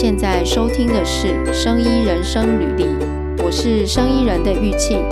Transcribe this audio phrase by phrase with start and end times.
[0.00, 2.84] 现在收听的是《生医人生履历》，
[3.42, 5.02] 我是生医人的玉庆。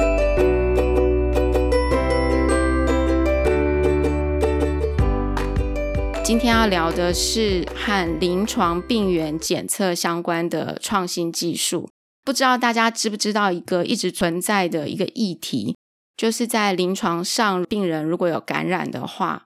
[6.23, 11.89] 今天要聊的是和临床病原检测相关的创新技术。
[12.25, 15.77] 不知道大家知不知道一个一直存在的一个议题，
[16.16, 19.46] 就是在临床上，病人如果有感染的话，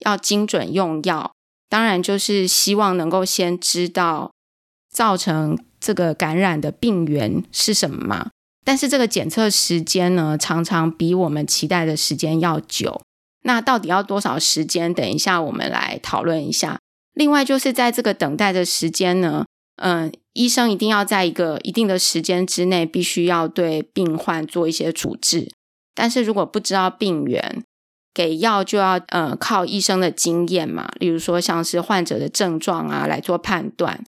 [0.00, 1.32] 要精准用药。
[1.70, 4.32] 当然，就是希望能够先知道
[4.96, 8.30] 造成这个感染的病源是什么嘛。
[8.64, 13.02] 但是这个检测时间呢，常常比我们期待的时间要久。
[13.42, 14.94] 那到底要多少时间？
[14.94, 16.78] 等一下我们来讨论一下。
[17.12, 19.44] 另外，就是在这个等待的时间呢，
[19.76, 25.52] 嗯，医生一定要在一个一定的时间之内，必须要对病患做一些处置。
[25.94, 27.62] 但是如果不知道病源，
[28.14, 34.02] 给药就要呃靠医生的经验嘛，例如说像是患者的症状啊来做判断。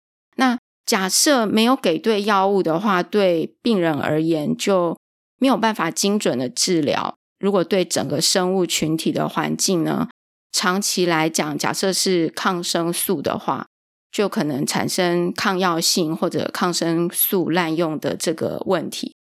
[0.85, 4.97] 假设没有给对药物的话，对病人而言就
[5.39, 7.15] 没有办法精准的治疗。
[7.39, 10.07] 如果对整个生物群体的环境呢，
[10.51, 13.65] 长期来讲，假设是抗生素的话，
[14.11, 19.13] 就可能产生抗药性或者抗生素滥用的这个问题。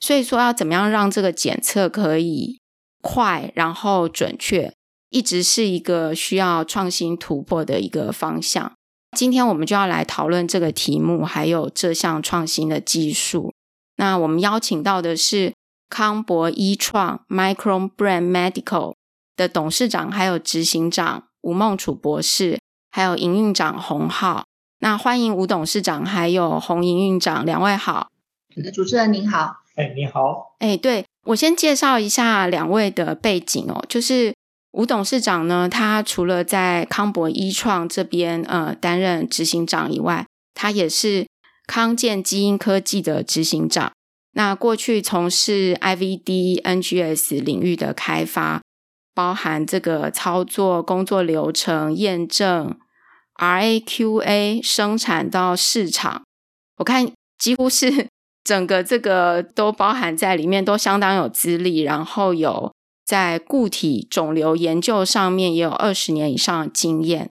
[0.00, 2.58] 所以说，要怎么样让这个检测可以
[3.02, 4.72] 快，然后准确，
[5.10, 8.72] 一直是一个需要创新突破的一个方向。
[9.16, 13.52] 今天我们就要来讨论这个题目，还有这项创新的技术。
[13.96, 15.52] 那我们邀请到的是
[15.88, 18.94] 康博医创 Micron Brain Medical
[19.36, 22.58] 的董事长，还有执行长吴梦楚博士，
[22.90, 24.44] 还有营运长洪浩。
[24.78, 28.08] 那欢迎吴董事长还有洪营运长两位好。
[28.72, 29.56] 主持人您好。
[29.76, 30.56] 哎，你好。
[30.60, 31.04] 哎，对。
[31.26, 34.34] 我先介绍一下两位的背景哦，就是
[34.72, 41.26] 吴董事长呢，他除了在康博医创这边呃担任执行长以外，他也是
[41.66, 43.92] 康健基因科技的执行长。
[44.32, 48.62] 那过去从事 IVD、NGS 领域的开发，
[49.14, 52.78] 包含这个操作、工作流程、验证、
[53.36, 56.22] RAQA、生产到市场，
[56.76, 58.08] 我看几乎是。
[58.42, 62.72] 整个这个都包含在里面，都相当有资历，然后有
[63.10, 67.28] 在固体肿瘤研究上面也有二十年以上的经验。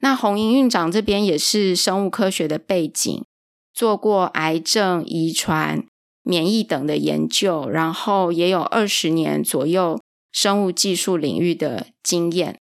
[0.00, 3.24] 那洪营院长这边也是生物科学的背景，
[3.72, 5.82] 做过癌症、遗传、
[6.22, 9.98] 免疫等的研究，然后也有二十年左右
[10.30, 12.58] 生物技术领域的经验。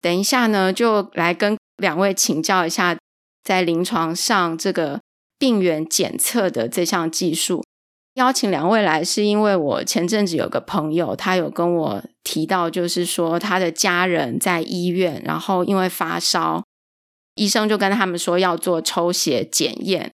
[0.00, 2.98] 等一下呢，就来跟两位请教一下，
[3.44, 4.98] 在临床上这个。
[5.40, 7.62] 病原检测的这项技术，
[8.18, 16.64] 邀请两位来，是因为我前阵子有个朋友，他有跟我提到，就是说他的家人在医院，然后因为发烧，
[17.36, 20.10] 医生就跟他们说要做抽血检验，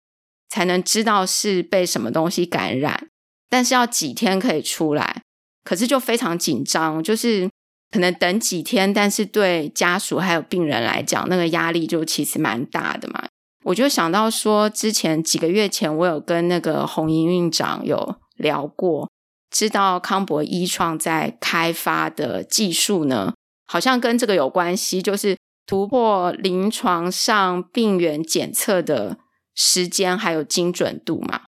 [0.51, 3.09] 才能知道是被什么东西感染，
[3.49, 5.23] 但是要几天可以出来，
[5.65, 7.49] 可是就非常紧张，就是
[7.91, 13.25] 可能等几天，但是对家属还有病人来讲，那个压力就其实蛮大的嘛。
[13.65, 19.11] 我就想到说，之前几个月前，我有跟那个洪营运长有聊过，
[19.51, 23.33] 知道康博医创在开发的技术呢，
[23.67, 29.17] 好像跟这个有关系，就是突破临床上病原检测的
[29.55, 31.43] 时间还有精准度嘛。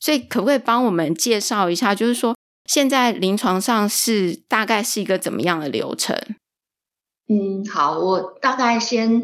[0.00, 2.34] 所以，可不可以帮我们介绍一下，就是说
[2.68, 6.16] 现在临床上是大概是一个怎么样的流程？
[7.28, 9.22] 嗯，好，我大概先。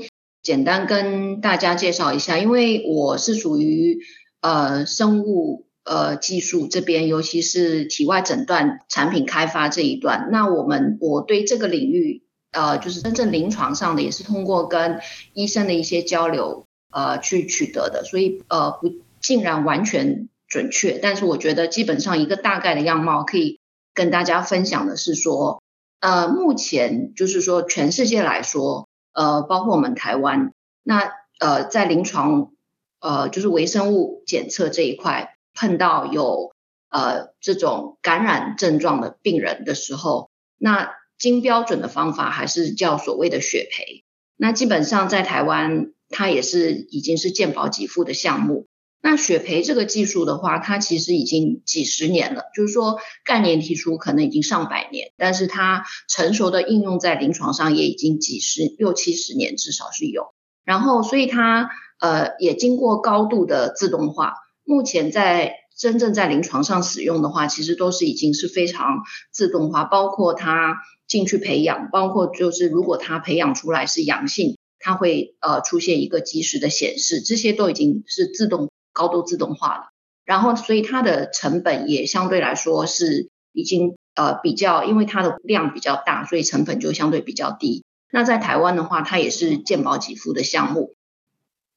[0.48, 3.98] 简单跟大家介绍一下，因为我是属于
[4.41, 10.31] 呃生物呃技术这边，尤其是体外诊断产品开发这一段。
[10.32, 15.00] 那我们我对这个领域呃，就是真正临床上的，也是通过跟
[15.34, 23.60] 医生的一些交流呃去取得的，所以呃不竟然完全准确，但是我觉得基本上一个大概的样貌可以
[23.92, 25.62] 跟大家分享的是说，
[26.00, 28.88] 呃目前就是说全世界来说。
[29.18, 30.52] 呃，包括我们台湾，
[30.84, 32.53] 那呃，在临床
[33.00, 36.53] 呃，就是微生物检测这一块，碰到有
[36.88, 44.04] 呃这种感染症状的病人的时候，那经标准的方法还是叫所谓的血培。
[44.36, 48.68] 那基本上在台湾，它也是已经是健保给付的项目。
[49.00, 60.34] 那血培这个技术的话，它其实已经几十年了，就是说概念提出可能已经上百年，但是它成熟的应用在临床上也已经几十六七十年，至少是有。
[60.65, 64.34] 然后，所以它呃也经过高度的自动化，
[64.65, 68.98] 目前在真正在临床上使用的话，其实都是已经是非常
[69.30, 78.68] 自动化，包括它进去培养，包括就是如果它培养出来是阳性，它会呃出现一个及时的显示，这些都已经是自动
[78.98, 79.91] 高度自动化了。
[80.24, 87.84] 然后，所以它的成本也相对来说是已经呃比较，因为它的量比较大，所以成本就相对比较低。
[88.10, 90.95] 那在台湾的话，它也是健保给付的项目。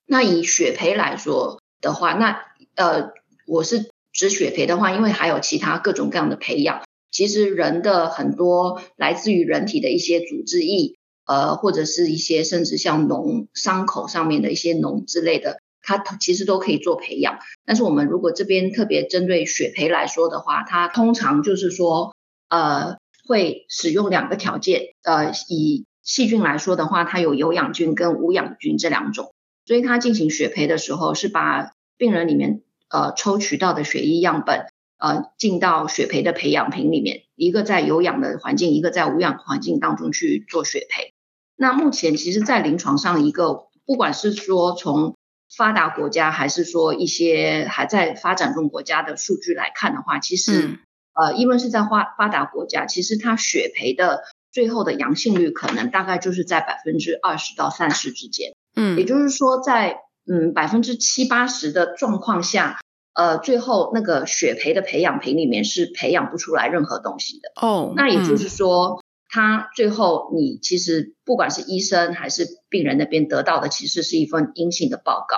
[0.05, 2.41] 那以血培来说的话，那
[2.75, 3.11] 呃
[3.47, 6.81] 我是指血培的话，因为还有其他各种各样的培养。
[7.09, 15.60] 其实人的很多来自于人体的一些组织液，呃或者是一些甚至像脓伤口上面的一些脓之类的。
[15.81, 22.15] 它其实都可以做培养，但是我们如果这边特别针对血培来说的话，它通常就是说，
[22.49, 22.97] 呃，
[23.27, 29.33] 会使用两个条件，呃，以细菌来说的话，它有有氧菌跟无氧菌这两种，
[29.65, 34.67] 所以它进行血培的时候，是把病人里面呃抽取到的血液样本，
[34.97, 41.13] 呃，进到血培的培养瓶里面，一个在有氧的环境，一个在无氧环境当中去做血培。
[41.55, 45.15] 那目前其实，在临床上，一个不管是说从
[45.55, 50.79] 发达国家还是说一些还在发展中国家的数据来看的话，其实、嗯、
[51.13, 58.53] 呃，因为是在发发达国家，其实它血培的最后的阳性率可能大概就是在百分之二十到三十之间。
[58.75, 62.79] 嗯，也就是说在嗯百分之七八十的状况下，
[63.13, 67.51] 呃，最后那个血培的培养瓶里面是培养不出来任何东西的。
[67.61, 75.37] 哦，那也就是说，它、嗯、最后你其实不管是医生还是病人那边得到的，其实是一份阴性的报告。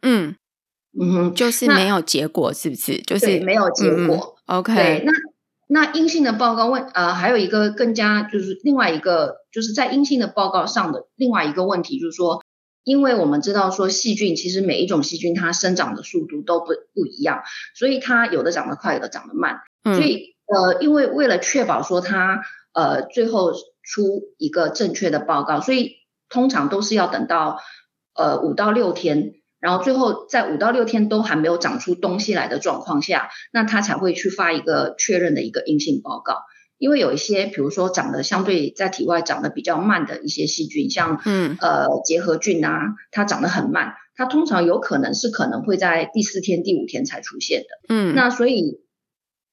[0.00, 0.36] 嗯
[0.98, 3.02] 嗯哼，就是没有结果，是不是？
[3.02, 4.36] 就是没有结果。
[4.46, 5.12] 嗯、OK，对，那
[5.66, 12.42] 那阴性的报告问呃，还有一个更加就是另外一个就是在阴性的报告上的另外一个问题，就是说，
[12.84, 17.42] 因为我们知道说细菌其实每一种细菌它生长的速度都不不一样，
[17.74, 19.60] 所以它有的长得快，有的长得慢。
[19.82, 22.40] 嗯、所以呃，因为为了确保说它
[22.72, 25.92] 呃最后出一个正确的报告，所以
[26.28, 27.58] 通常都是要等到
[28.14, 29.34] 呃五到六天。
[29.60, 36.36] 然后最后在五到六天都还没有长出东西来的状况下，那他才会去发一个确认的一个阴性报告。
[36.78, 47.66] 因为有一些，比如说长得相对在体外长得比较慢的一些细菌，像嗯呃结核菌啊，它长得很慢，它通常有可能是可能会在第四天、第五天才出现的。
[47.88, 48.78] 嗯，那所以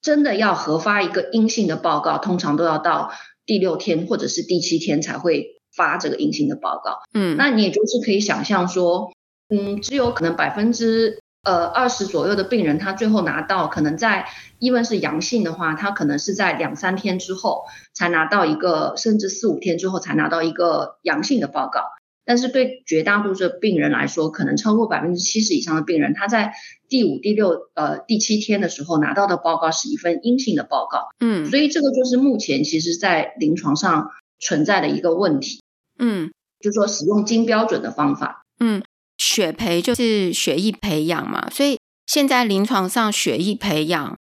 [0.06, 3.12] 真的要核发一个阴性的报告，通常都要到
[3.46, 7.00] 第六天或者是第七天才会发这个阴性的报告。
[7.14, 9.12] 嗯，那你也就是可以想象说。
[9.48, 14.26] 嗯，只有可能百分之呃二十左右的病人，他最后拿到可能在
[14.60, 21.82] ，even 是阳性的话，他可能是在两三天之后才拿到一个，甚至四五天之后才拿到一个阳性的报告。
[22.26, 26.54] 但是对绝大多数的病人来说，可能超过百分之七十以上的病人，他在
[26.90, 31.08] 第五、第六、呃第七天的时候拿到的报告是一份阴性的报告。
[31.20, 35.62] 嗯，所以这个就是目前其实在临床上存在的一个问题。
[36.00, 38.44] 嗯，就说使用金标准的方法。
[38.60, 38.84] 嗯。
[39.18, 44.18] 血培就是血液培养嘛，所以现在临床上血液培养，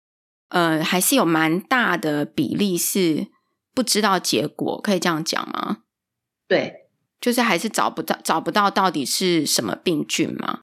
[0.50, 3.28] 呃，还是有蛮大的比例是
[3.74, 5.78] 不知道结果，可以这样讲吗？
[6.46, 6.81] 对，
[7.22, 10.60] 就是还是找不到找不到到底是什么病菌嘛。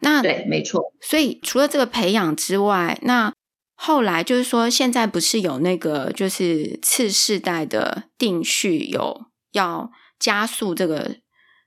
[0.00, 0.92] 那对，没错。
[1.00, 3.32] 所以除了这个培养之外，那
[3.76, 11.16] 后来就是说，现在不是有那个就是次世代的定序，有要加速这个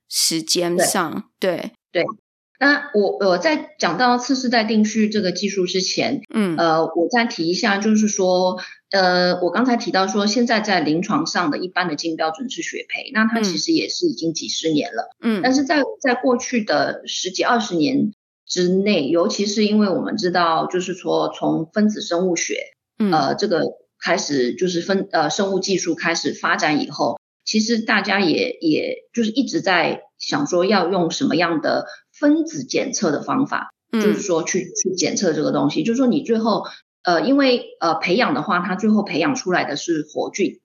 [0.10, 1.72] 时间上，对。
[1.92, 2.06] 对对，
[2.62, 8.60] 那我我在讲到次世代定序这个技术之前，嗯，呃，我再提一下，就是说，
[8.92, 18.14] 呃，我刚才提到说，现在在临床上的一般的金标准是血培，那它其实也是已经几十年了，嗯，但是在在过去的十几二十年
[18.46, 22.58] 之内，尤其是因为我们知道，就是说从分子生物学，
[23.00, 23.64] 嗯，呃，这个
[24.00, 27.20] 开始就是分呃生物技术开始发展以后。
[27.44, 31.88] 其实大家也也就是一直在想说要用什么样的
[32.22, 36.68] 分子检测的方法，嗯、就是说去去检测这个东西，就是说你最后
[37.04, 40.60] 呃，因为呃培养的话，它最后培养出来的是活菌，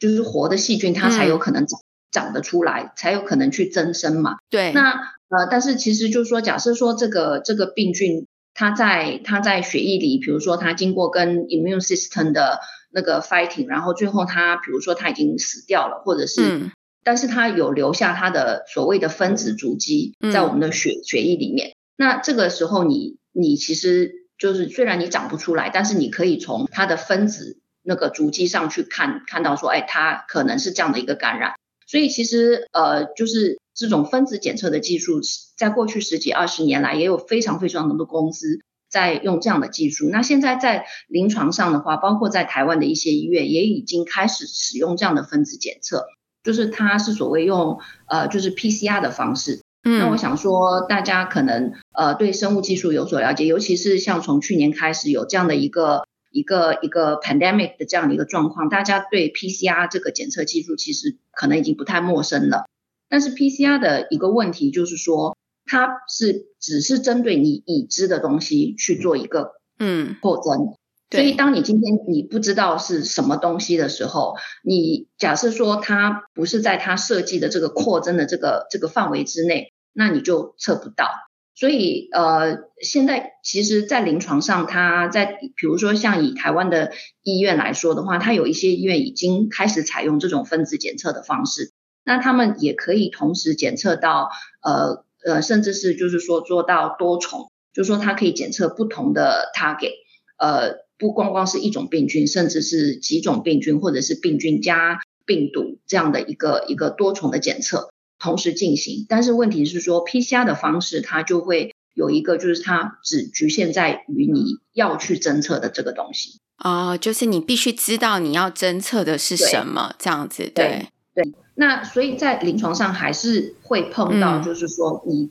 [0.00, 4.38] 就是活的细菌，它才有可能长、嗯、长得出来，才有可能去增生嘛。
[4.50, 4.72] 对。
[4.72, 4.90] 那
[5.28, 12.58] 呃，但是其实就是说，假设说这个这个病菌它在它在血液里，比如说它经过跟 immune system 的。
[12.96, 16.70] 那个 fighting，然后最后它比如说它已经死掉了，或者是，嗯、
[17.04, 21.76] 但是它有留下它的所谓的分子足迹在我们的血、嗯、血液里面。
[21.96, 31.52] 那这个时候你你其实就是虽然你长不出来，但是你可以从它的分子那个足迹上去看看到说，哎，它可能是这样的一个感染。
[31.86, 35.20] 所以其实呃，就是这种分子检测的技术，
[35.56, 38.60] 在过去十几二十年来，也有非常非常多的公司。
[38.90, 46.06] 在用这样的技术，那现在在临床上的话，包括在台湾的一些医院也已经开始使用这样的分子检测。
[46.44, 49.62] 就是它是所谓用呃就是 PCR 的方式。
[49.82, 62.64] 嗯，那我想说，大家可能呃对生物技术有所了解，尤其是像从去年开始有这样的一个一个一个 pandemic 的这样的一个状况，大家对 PCR 这个检测技术其实可能已经不太陌生了。
[63.10, 65.36] 但是 PCR 的一个问题就是说，
[65.66, 70.76] 它是只是针对你已知的东西去做一个嗯扩增。
[71.14, 81.08] 所以，当你今天你不知道是什么东西的时候，你假设说它不是在它设计的这个扩增的这个这个范围之内，那你就测不到。
[81.54, 86.90] 所以，呃，现在其实，在临床上，它在比如说像以台湾的
[87.22, 91.70] 医院来说的话，它有一些医院已经开始采用这种分子检测的方式，
[92.04, 94.30] 那他们也可以同时检测到，
[94.62, 99.92] 呃呃，甚至是就是说做到多重，就是说它可以检测不同的 target，
[100.38, 100.82] 呃。
[100.96, 109.04] 不光光是一种病菌，甚至是几种病菌，或者是病菌加病毒这样的一个一个多重的检测同时进行。
[109.08, 116.38] 但是问题是说，PCR 的方式它就会有一个，就是它只局限在于你要去侦测的这个东西。
[116.58, 120.50] 哦，就是你必须知道你要侦测的是什么，这样子。
[120.54, 121.34] 对对。
[121.56, 125.30] 那所以在临床上还是会碰到，就是说你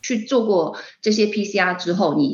[0.00, 2.32] 去做过这些 PCR 之后，你。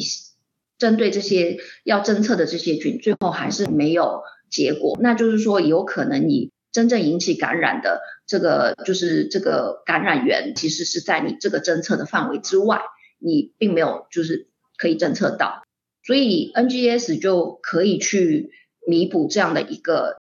[0.79, 4.97] 针对这些要侦测的这些菌，最后还是没有结果。
[5.01, 12.81] 那就是说，有可能你真正引起感染的这个，就是这个感染源，其实是在你这个侦测的范围之外，
[13.19, 15.65] 你并没有就是可以侦测到。
[16.05, 18.51] 所以 NGS 就可以去
[18.87, 20.17] 弥补这样的一个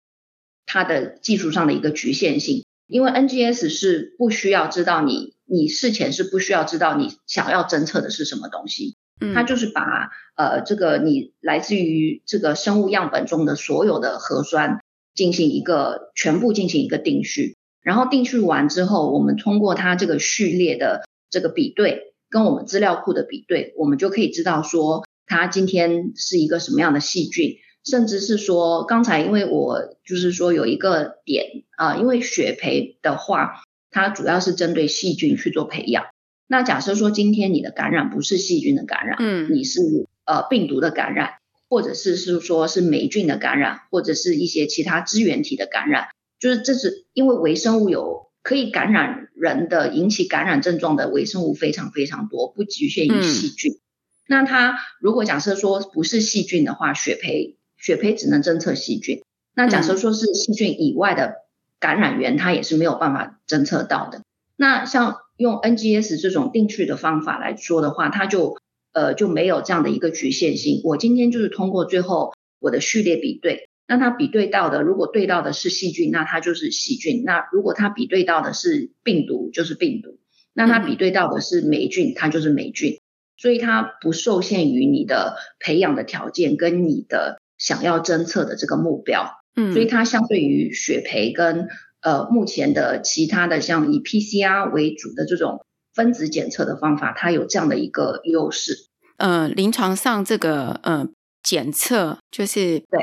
[0.65, 8.95] 它的技术上的一个局限性，因为 NGS 是不需要知道你，你事前是不需要知道你想要侦测的是什么东西。
[9.33, 14.79] 它就是把呃这个你来自于这个生物样本中的所有的核酸
[15.15, 36.05] 进行一个全部进行一个定序，然后定序完之后，我们通过它这个序列的这个比对，跟我们资料库的比对，我们就可以知道说它今天是一个什么样的细菌，甚至是说刚才因为我就是说有一个点啊，因为血培的话，它主要是针对细菌去做培养。
[36.47, 41.33] 那假设说今天你的感染不是细菌的感染，嗯，你是呃病毒的感染，
[41.69, 46.07] 或者是是说是霉菌的感染，或者是一些其他支原体的感染，
[46.39, 53.73] 就是这是因为微生物有可以感染人的引起感染症状的微生物非常非常多，不局限于细菌。
[53.73, 53.79] 嗯、
[54.27, 59.21] 那它如果假设说不是细菌的话，血培血培只能侦测细菌。
[59.53, 61.35] 那假设说是细菌以外的
[61.79, 64.21] 感染源，它也是没有办法侦测到的。
[64.57, 68.57] 那像用 NGS 这种定序的方法来说的话，它就
[68.91, 70.81] 呃就没有这样的一个局限性。
[70.83, 80.17] 我今天就是通过最后我的序列比对，那它比对到的如果对到的是细菌，那它就是细菌；那如果它比对到的是病毒，就是病毒；
[80.53, 82.97] 那它比对到的是霉菌，它就是霉菌。
[83.39, 89.35] 所以它不受限于你的培养的条件跟你的想要侦测的这个目标。
[89.55, 91.67] 嗯，所以它相对于血培跟
[92.01, 98.87] 呃，目前的其他的像以 PCR 为主的这种分子检测的方法，它有这样的一个优势。
[99.17, 101.07] 呃，临床上这个呃
[101.41, 102.99] 检测就是对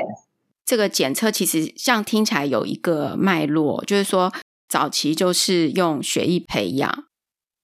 [0.65, 4.33] 这个检测，其实像听起来有一个脉络，就是说
[4.69, 7.05] 早期就是用血液培养，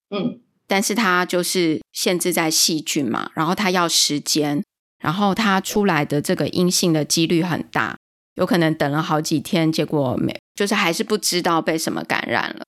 [0.10, 4.62] 嗯，但是它就是限制在细菌嘛，然后它要时间，
[5.00, 7.98] 然后它出来的这个阴性的几率很大。
[8.36, 12.64] 有可能等了好几天，结果没，就是还是不知道被什么感染了。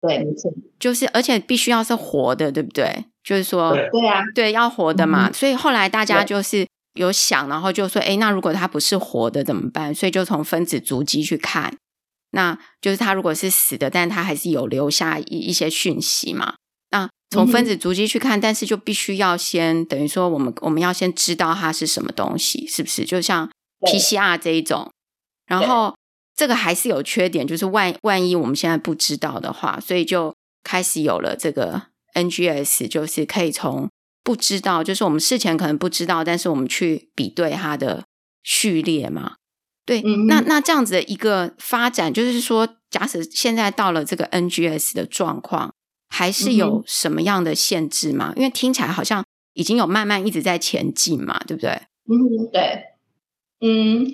[0.00, 0.48] 对，没错，
[0.78, 3.04] 就是而且必须要是活的，对不对？
[3.24, 5.26] 就是说，对，对啊，对，要活的嘛。
[5.28, 6.64] 嗯、所以后来大家就是
[6.94, 9.92] 有想，然后就说，哎，那如果它不是活的怎么办？
[9.92, 11.76] 所以就从分子足迹去看，
[12.30, 16.54] 那就是它如果是死的，但它还是有留下一一些讯息嘛。
[16.92, 23.04] 那从分子足迹去看，嗯、但是就必须要先等于说，我们我们要先知道它是什么东西，是不是？
[23.04, 23.50] 就像。
[23.82, 24.92] PCR 这一种，
[25.46, 25.96] 然后
[26.40, 31.82] 这个还是有缺点，就是万万一我们现在不知道的话，所以就开始有了这个
[32.14, 33.90] NGS，就是可以从
[34.24, 38.04] 不知道，就是我们事前可能不知道，但是我们去比对它的
[38.42, 39.34] 序列嘛。
[39.84, 45.74] 对，嗯、那那这样子的一个发展，就是说，假使现在到了这个 NGS 的状况，
[46.08, 48.32] 还是有什么样的限制吗？
[48.34, 51.72] 嗯、因为听起来好像已经有慢慢一直在前进嘛，对不对？
[52.08, 52.84] 嗯，对。
[53.62, 54.06] 嗯，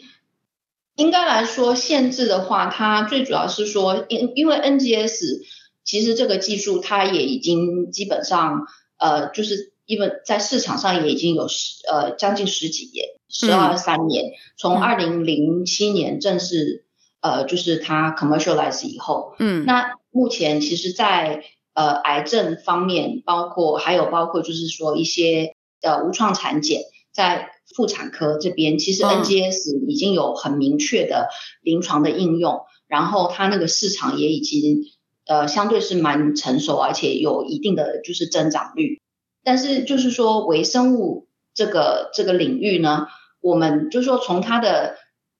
[0.96, 5.42] 应该来说，限制的话，它最主要是说，因因为 NGS
[5.84, 8.66] 其实这个技术它也已经基本上，
[8.98, 16.84] 呃，就是因为在市场上也已经有十呃将近十几年，十二三年，从二零零七年正式
[17.20, 26.82] 呃，就是它 commercialize 以后，嗯，那目前其实在呃癌症方面，包括还有包括就是说一些呃无创产检，
[27.16, 31.30] 在妇产科这边，其实 NGS 已经有很明确的
[31.62, 34.84] 临床的应用，嗯、然后它那个市场也已经
[35.26, 39.00] 呃相对是蛮成熟，而且有一定的就是增长率。
[39.42, 43.06] 但是就是说微生物这个这个领域呢，
[43.40, 44.96] 我们就是说从它的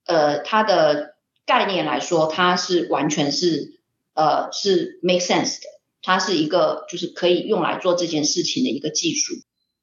[0.06, 1.14] 呃它的
[1.44, 3.80] 概念来说，它是完全是
[4.14, 5.66] 呃是 make sense 的，
[6.00, 9.34] 它是一个就是可以用来做这件事情的一个技术。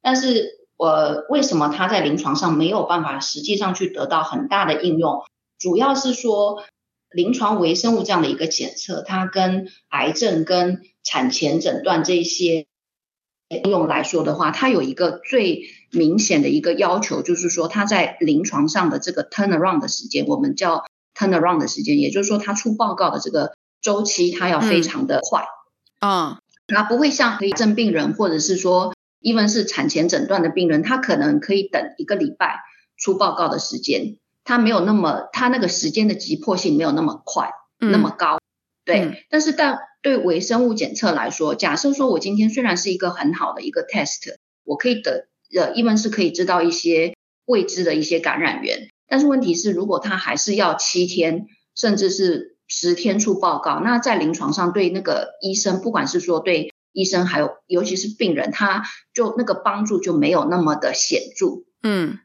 [0.02, 5.24] 但是，呃，为什么它在临床上没有办法实际上去得到很大的应用？
[5.58, 6.64] 主要是说，
[7.10, 12.68] 临床微生物这样的一个检测，它跟癌症跟产前诊断这些
[13.50, 20.84] 应用来说的话，它有一个最明显的一个要求，就是说它在临床上的这个 turnaround 的时间，我们叫。
[21.16, 23.54] turnaround 的时间，也就是说，它出报告的这个
[23.84, 25.46] 周期，它要非常的快
[26.00, 32.60] 啊，它、嗯、不会像可以症病人，或者是说，even 是产前诊断的病人，他可能可以等一个礼拜
[32.98, 37.50] 出报告的时间，他没有那么，他那个时间的急迫性没有那么快，
[37.80, 38.40] 嗯、那么高，
[38.86, 39.00] 对。
[39.06, 47.16] 嗯、但是，但对微生物检测来说，假设说我今天虽然是一个很好的一个 test，我可以得呃，even 是可以知道一些
[47.46, 48.90] 未知的一些感染源。
[49.08, 58.84] 但是问题是，如果他还是要七天，甚至是十天出报告，那在临床上对那个医生，不管是说对医生，还有尤其是病人，他
[59.14, 61.64] 就那个帮助就没有那么的显著。
[61.82, 62.20] 嗯，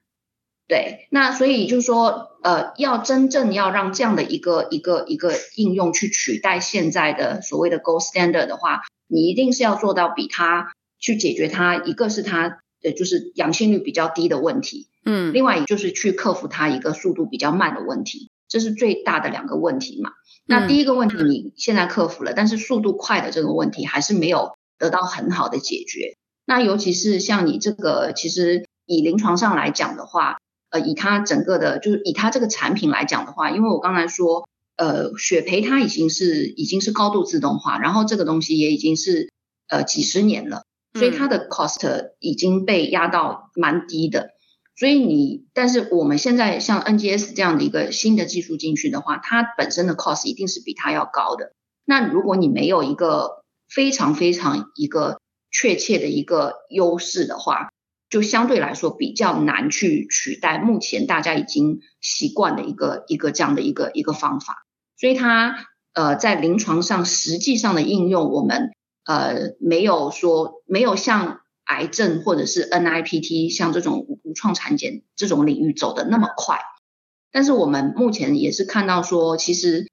[0.68, 1.08] 对。
[1.10, 14.88] 那所以就是说，呃，要真正要让这样的一个一个一个应用去取代现在的所谓的 gold standard 的话，你一定是要做到比它去解决它，一个是它的就是阳性率比较低的问题。
[15.04, 20.12] 嗯，另外就是去克服它一个速度比较慢的问题，这是最大的两个问题嘛。
[20.48, 26.16] 那第一个问题你现在克服了，但是速度快的这个问题还是没有得到很好的解决。
[26.46, 30.38] 那尤其是像你这个，其实以临床上来讲的话，
[30.70, 39.30] 呃，以它整个的，就是以它这个产品来讲的话，因为我刚才说，呃，血培它已经是已经是高度自动化，然后这个东西也已经是
[39.68, 40.62] 呃几十年了，
[40.94, 44.30] 所以它的 cost 已经被压到蛮低的。
[44.78, 51.52] 所以你，但是我们现在像 NGS 这样的一个新的技术进去的话，它本身的 cost 一定是比它要高的。
[51.84, 57.70] 那如果你没有一个非常非常一个确切的一个优势的话，
[58.08, 64.64] 就相对来说比较难去取代目前大家已经习惯的一个一个这样的一个一个方法。
[64.96, 65.56] 所以它
[65.92, 68.70] 呃在临床上实际上的应用，我们
[69.04, 71.40] 呃没有说没有像。
[71.68, 76.61] 癌症或者是 NIPT 像这种无创产检这种领域走得那么快，
[77.31, 79.87] 但是我们目前也是看到说，其实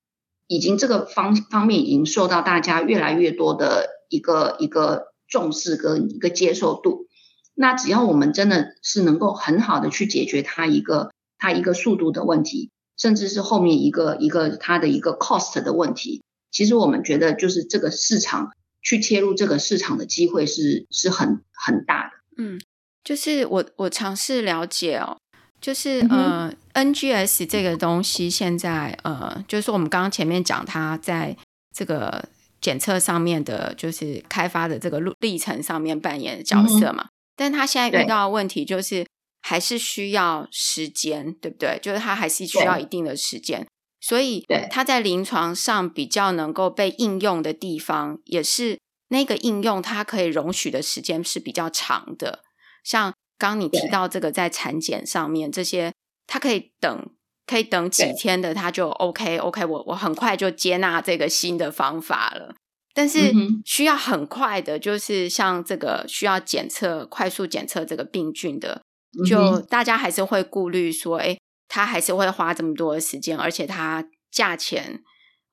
[0.48, 7.08] 已经这个方方面已经受到大家越来越多的一个一个重视跟一个接受度。
[7.54, 18.54] 那只要我们真的是能够很好的去解决它一个它一个速度的问题，甚至是后面一个一个它的一个 cost 的问题，其实我们觉得就是这个市场。
[18.86, 22.12] 去切入这个市场的机会是是很很大的。
[22.38, 22.62] 嗯，
[23.04, 25.18] 就是我我尝试了解哦，
[25.60, 31.36] 就是、呃，NGS 这个东西现在呃，就是我们刚刚前面讲它在
[31.74, 32.30] 这个
[32.62, 37.06] 检测上面的，就是开发的这个路历程上面扮演的角色嘛。
[37.06, 39.04] 嗯、但它现在遇到的问题就是
[39.42, 41.80] 还是需要时间，对，对不对？
[41.82, 43.66] 就是它还是需要一定的时间。
[44.02, 48.78] 所以，它在临床上比较能够被应用的地方，也是
[49.08, 52.44] 那个应用它可以容许的时间是比较长的。
[52.84, 55.92] 像刚你提到这个在产检上面，这些
[56.28, 57.10] 它可以等，
[57.48, 62.54] 可以等几天的，它就 OK OK，我我很快就接纳这个新的方法了。
[62.94, 63.34] 但是
[63.66, 68.84] 需要很快的，就是像这个需要检测、快速检测这个病菌的，
[69.28, 71.36] 就大家还是会顾虑说，哎。
[71.76, 75.04] 它还是会花这么多的时间，而且它价钱，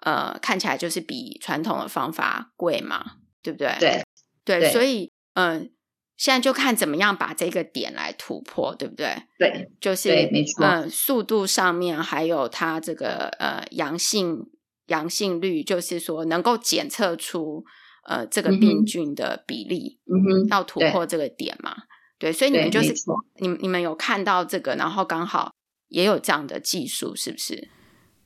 [0.05, 3.75] 呃，看起来就是比传统的方法贵嘛，对不对？
[3.81, 4.05] 对
[4.45, 5.69] 对，所以，嗯、呃，
[6.17, 9.25] 现在就看怎么样把这个点来突破，对不对？
[9.37, 14.47] 对，就是，没错，嗯、呃，速度上面还有它这个呃阳性
[14.87, 17.65] 阳性率，就是说能够检测出
[18.07, 21.75] 呃这个病菌的比例，嗯哼，要突破这个点嘛？
[22.21, 22.95] 对，对，所以你们就是
[23.41, 25.51] 你们你们有看到这个，然后刚好。
[25.93, 27.69] 也有这样的技术，是不是？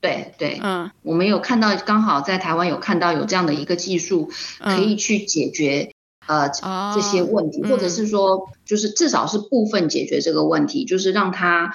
[0.00, 5.90] 对对，嗯，我们有看到，刚好在台湾有看到有这样的一个技术，可以去解决、
[6.28, 6.50] 嗯、呃
[6.94, 11.74] 这些问题，哦、或者是说，就是至少是部分解决这个问题，嗯、就是让它，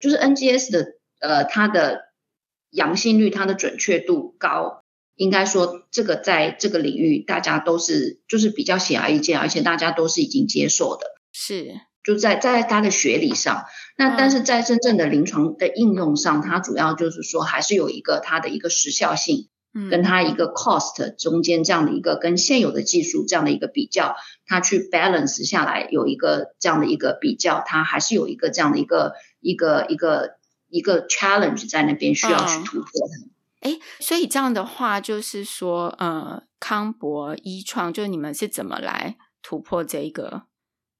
[0.00, 0.86] 就是 NGS 的
[1.20, 2.02] 呃它的
[2.70, 4.84] 阳性率它的准确度高，
[5.16, 13.64] 应该说这个在这个领域大家都是就是比较显而易见，而且大家都是已经接受的，是就在在他的学理上。
[13.96, 19.48] 那但是在真正的临床的应用上，它主要就是说还是有一个它的一个时效性。
[19.90, 24.16] 跟它一个 cost 中间这样的一个跟现有的技术这样的一个比较，
[24.46, 30.38] 它去 balance 下来有一个这样的一个比较，它还是有一个这样的一个一个一个
[30.70, 33.28] 一个 challenge 在那边需要去突破的。
[33.60, 40.44] 哎、嗯，所以这样的话就是说，呃，康博医创就你们是怎么来突破这一个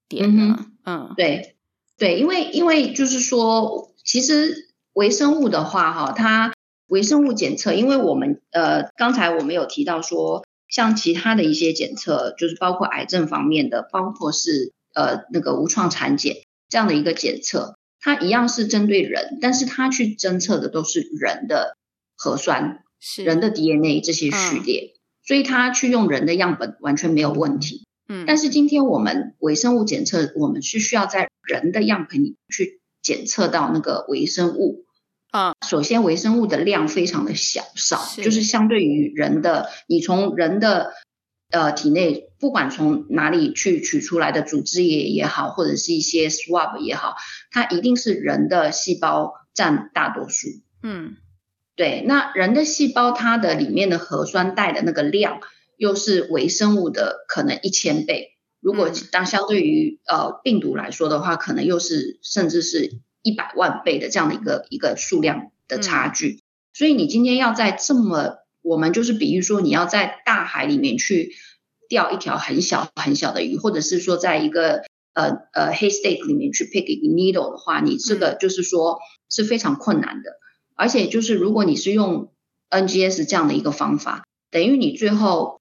[0.07, 0.65] 点呢？
[0.83, 1.55] 嗯，嗯对
[1.97, 6.53] 对，因为因为就是说，其实微生物的话，哈，它。
[6.89, 16.37] 微生物检测，因为我们呃刚才我们有提到说，像其他的一些检测，就是包括癌症方面的，包括是呃那个无创产检
[16.69, 21.75] 这样的一个检测，它一样是针对人，但是它去侦测的都是人的
[22.15, 27.85] 核酸，是人的 DNA 这些序列，嗯，所以它去用人的样本完全没有问题。
[28.07, 34.85] 嗯，但是今天我们微生物检测，我们是需要在人的样本里去检测到那个微生物。
[35.31, 40.93] 啊，首先微生物的量非常的小少，是就是相对于人的，你从人的
[41.51, 47.15] 呃体内，不管从哪里去取出来的组织液也好，或者是一些 swab 也好，
[47.51, 50.47] 它一定是人的细胞占大多数。
[50.81, 51.17] 嗯，
[51.75, 55.41] 对，那人的细胞它的里面的核酸带的那个量，
[55.77, 58.31] 又是微生物的可能一千倍。
[58.59, 62.99] 如果当相对于呃病毒来说的话，可能又是甚至是。
[63.23, 66.39] 一百万倍的这样的一个一个数量的差距，嗯，
[66.71, 71.35] 所以你今天要在这么，我们就是比喻说，你要在大海里面去
[71.89, 80.31] 钓一条很小很小的鱼，或者是说在一个呃呃 haystack 里面去 pick 一个 needle 的话，你这个就是说是非常困难的。
[80.75, 82.31] 而且就是如果你是用
[82.69, 85.59] NGS 这样的一个方法，等于你最后，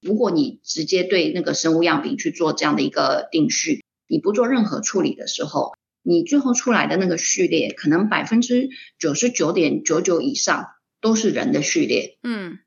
[0.00, 5.72] 如果你直接对那个生物样品去做这样的一个定序，你不做任何处理的时候。
[6.02, 10.68] 你最后出来的那个序列，可能百分之九十九点九九以上
[11.02, 12.16] 都是人的序列。
[12.22, 12.58] 嗯，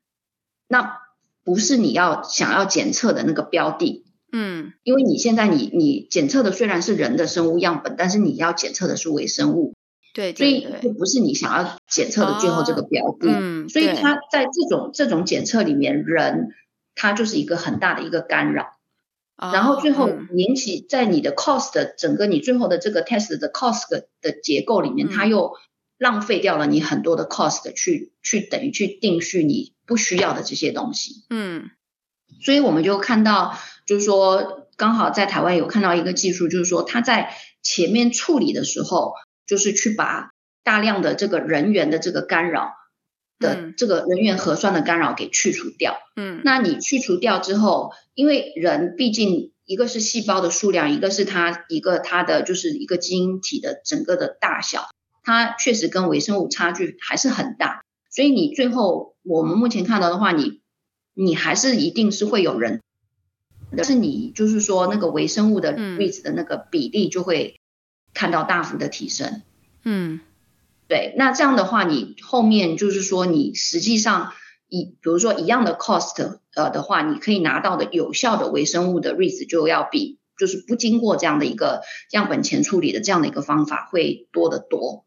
[0.68, 0.98] 那
[1.42, 4.04] 不是你要想要检测的那个标的。
[4.30, 9.74] 嗯，因为你现在你你检测的虽然是人的生物样本，但是你要检测的是微生物。
[10.14, 13.28] 对，对，对，所以不是你想要检测的最后这个标的。
[13.30, 16.50] 哦，嗯，所以它在这种这种检测里面，人
[16.94, 18.78] 它就是一个很大的一个干扰。
[19.36, 23.88] 然后最后引起在你的 cost 的整个你最后的这个 test 的 cost
[24.20, 25.54] 的结构里面，它又
[25.98, 31.24] 浪费掉了你很多的 cost 去去等于去定序你不需要的这些东西。
[31.30, 31.70] 嗯，
[32.42, 39.14] 所以我们就看到，就是说刚好在台湾有看到一个技术，就是说它在前面处理的时候，
[39.46, 40.30] 就是去把
[40.62, 42.72] 大量的这个人员的这个干扰。
[43.38, 54.88] 的这个人员核酸的干扰给去除掉，嗯，那你去除掉之后，因为人毕竟一个是细胞的数量，一个是它一个它的就是一个基因体的整个的大小，
[55.22, 60.60] 它确实跟微生物差距还是很大，所以你最后我们目前看到的话，你
[61.14, 62.80] 你还是一定是会有人，
[63.76, 67.58] 但是你就是说那个微生物的 reads 的那个比例就会
[68.12, 69.42] 看到大幅的提升，
[69.82, 70.20] 嗯。
[70.86, 74.32] 对，那这样的话，你后面就是说，你实际上
[74.68, 85.06] 一，比如说一样的 cost，呃的话，你可以拿到的有效的微生物的 reads 就要比就是不经过这样的一个样本前处理的这样的一个方法会多得多，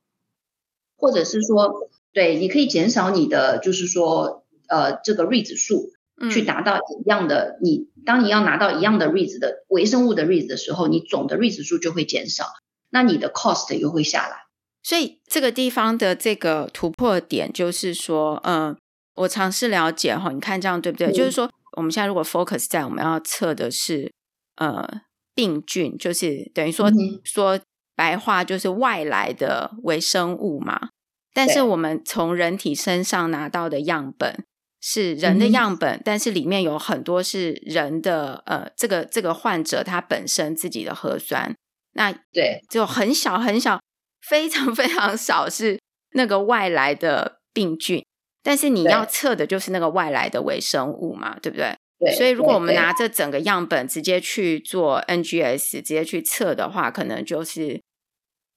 [0.98, 5.92] 或者是说，对，你可以减少你的就是说，呃，这个 reads 数，
[6.32, 12.46] 去达到一样的，你当你要拿到一样的 reads 的微生物的 reads 的时候，你总的 reads 数就会减少，
[12.90, 14.47] 那你的 cost 又会下来。
[14.88, 18.78] 所以这个地方的这个突破点就是说，嗯、呃，
[19.16, 21.08] 我尝试了解哈，你看这样对不对？
[21.08, 24.10] 嗯、就是说，我们现在如果 focus 在我们要测的是
[24.56, 25.02] 呃
[25.36, 27.60] 病菌，就是等于说、嗯、说
[27.98, 30.88] 白话就是外来的微生物嘛。
[31.34, 34.46] 但是我们从人体身上拿到的样本
[34.80, 41.54] 是人的样本，嗯、但是里面有很多是人的呃这个这个患者他本身自己的核酸，
[41.92, 43.82] 那对，就很小很小。
[44.28, 45.80] 非常非常少是
[46.12, 48.04] 那个外来的病菌，
[48.44, 51.76] 但是你要测的就是那个外来的微生物嘛，对，对不对？
[52.00, 52.16] 对。
[52.16, 57.82] 所以如果我们拿这整个样本直接去做 NGS，直接去测的话，可能就是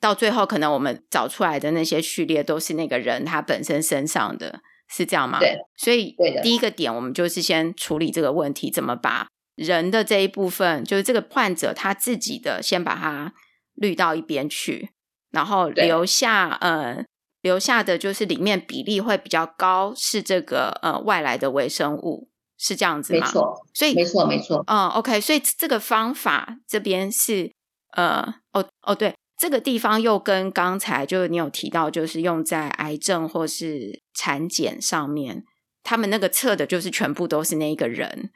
[0.00, 5.38] 到最后，可能我们找出来的那些序列都是那个人他本身身上的，是这样吗？
[5.38, 5.56] 对。
[5.76, 13.32] 所以第一个点，我们就是先处理这个问题，怎么把人的这一部分，就是这个患者他自己的，先把它
[13.74, 14.90] 滤到一边去。
[15.30, 17.04] 然后留下呃
[17.42, 23.26] 留下的就是里面比例会比较高，是这个呃外来的微生物，是这样子吗？
[23.26, 24.62] 没错，所以没错没错。
[24.66, 27.50] 嗯，OK，所以这个方法这边是
[27.92, 35.44] 呃哦哦对，这个地方又跟刚才就是你有提到，就是用在癌症或是产检上面，
[35.82, 38.30] 他们那个测的就是全部都是那一个人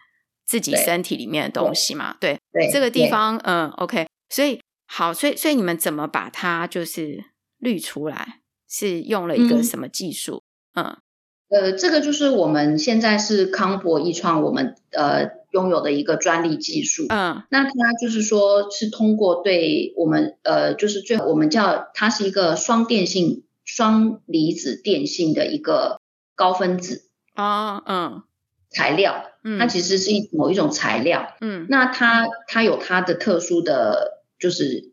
[0.46, 2.16] 自己身体里面的东西嘛？
[2.18, 4.58] 对对，对，这个地方嗯 OK，所以
[4.96, 7.24] 好，所以所以你们怎么把它就是
[7.58, 8.42] 滤出来？
[8.68, 10.44] 是用了一个什么技术？
[10.74, 10.84] 嗯，
[11.48, 17.06] 嗯呃，这个就是我们现在是康博易创我们呃拥有的一个专利技术。
[17.08, 26.00] 嗯，那它就是说是通过对我们呃，就是最我们叫它是一个双电性双离子电性的一个
[26.36, 28.22] 高分子啊，嗯，
[28.70, 34.13] 材料，嗯，它其实是一某一种材料，嗯，那它它有它的特殊的
[34.44, 34.92] 就是。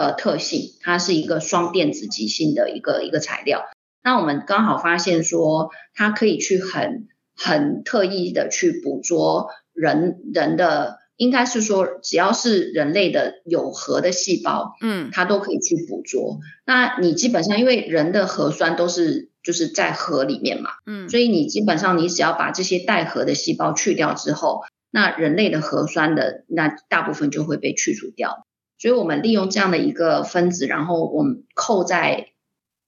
[0.00, 3.64] 呃，特性，它是一个双电子极性的一个一个材料。
[4.00, 16.38] 那我们刚好发现说，它可以去很很特意的去捕捉人人的，应该是说只要是人类的有核的细胞，嗯，它都可以去捕捉。
[16.64, 28.44] 那你基本上因为人的核酸都是就是在核里面嘛，嗯，所以你基本上你只要把这些带核的细胞去掉之后，那人类的核酸的那大部分就会被去除掉。
[28.78, 32.28] 所以我们利用这样的一个分子，然后我们扣在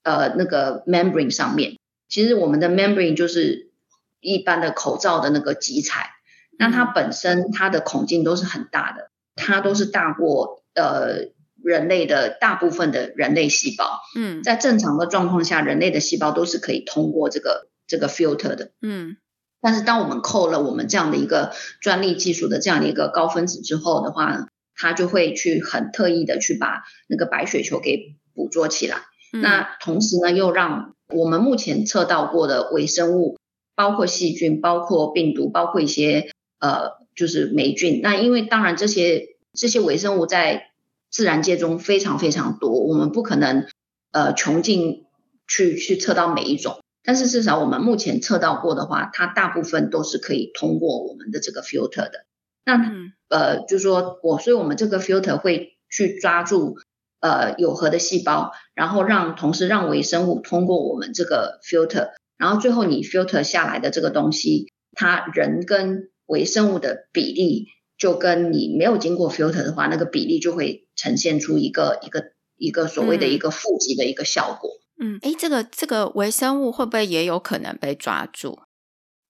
[0.03, 1.76] 呃那个 membrane 上面。
[2.09, 3.70] 其实我们的 membrane 就是
[4.20, 6.11] 一般的口罩的那个基材，
[6.59, 11.31] 那它本身它的孔径都是很大的，它都是大过呃
[11.62, 14.00] 人类的大部分的人类细胞。
[14.16, 18.70] 嗯，在正常的状况下，人类的细胞都是可以通过这个这个 filter 的。
[18.83, 19.16] 嗯，
[19.61, 24.48] 但是当我们扣了我们这样的一个专利技术的这样的一个高分子之后的话，
[24.81, 28.97] 它就会去很特意的去把那个白血球给捕捉起来，
[29.35, 33.37] 嗯、那同时呢，又让我们目前测到过的微生物，
[33.75, 38.01] 包括细菌、包括病毒、包括一些呃，就是霉菌。
[38.03, 40.71] 那因为当然这些这些微生物在
[41.11, 43.66] 自然界中非常非常多，我们不可能
[44.12, 45.05] 呃穷尽
[45.47, 52.25] 去去测到每一种，但是至少我们目前测到过的话，它大部分都是可以通过我们的这个 filter 的。
[52.64, 56.77] 那、嗯、呃，就是说我，所以我们这个 filter 会去抓住
[57.21, 74.71] 呃有核的细胞，然后让同时让微生物通过我们这个 filter，然后最后你 filter 下来的这个东西，它人跟微生物的比例，就跟你没有经过 filter 的话，那个比例就会呈现出一个一个一个所谓的一个负极的一个效果。
[75.03, 78.59] 嗯，诶，这个这个微生物会不会也有可能被抓住？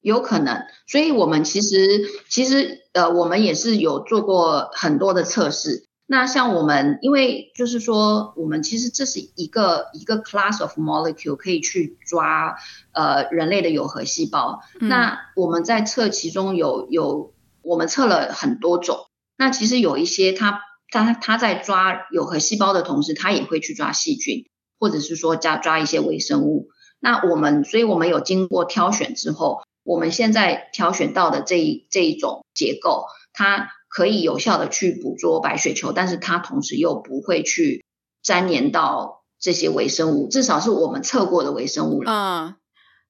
[0.01, 5.85] 有可能，所以我们其实其实呃，我们也是有做过很多的测试。
[6.07, 12.57] 那像我们，因为就是说，我们其实这是一个一个 class of molecule 可以去抓
[12.93, 14.61] 呃人类的有核细胞。
[14.81, 14.89] 嗯。
[14.89, 17.33] 那我们在测其中有有
[17.63, 19.07] 我们测了很多种。
[19.37, 24.47] 那其实有一些它它它在抓有核细胞的同时，它也会去抓细菌，
[24.81, 26.71] 或者是说加抓一些微生物。
[26.99, 29.61] 那我们所以我们有经过挑选之后。
[29.83, 37.85] 我们现在挑选到的这一这一种结构，它可以有效的去捕捉白血球，但是它同时又不会去
[38.23, 42.13] 粘连到这些微生物，至少是我们测过的微生物了。
[42.13, 42.55] 嗯，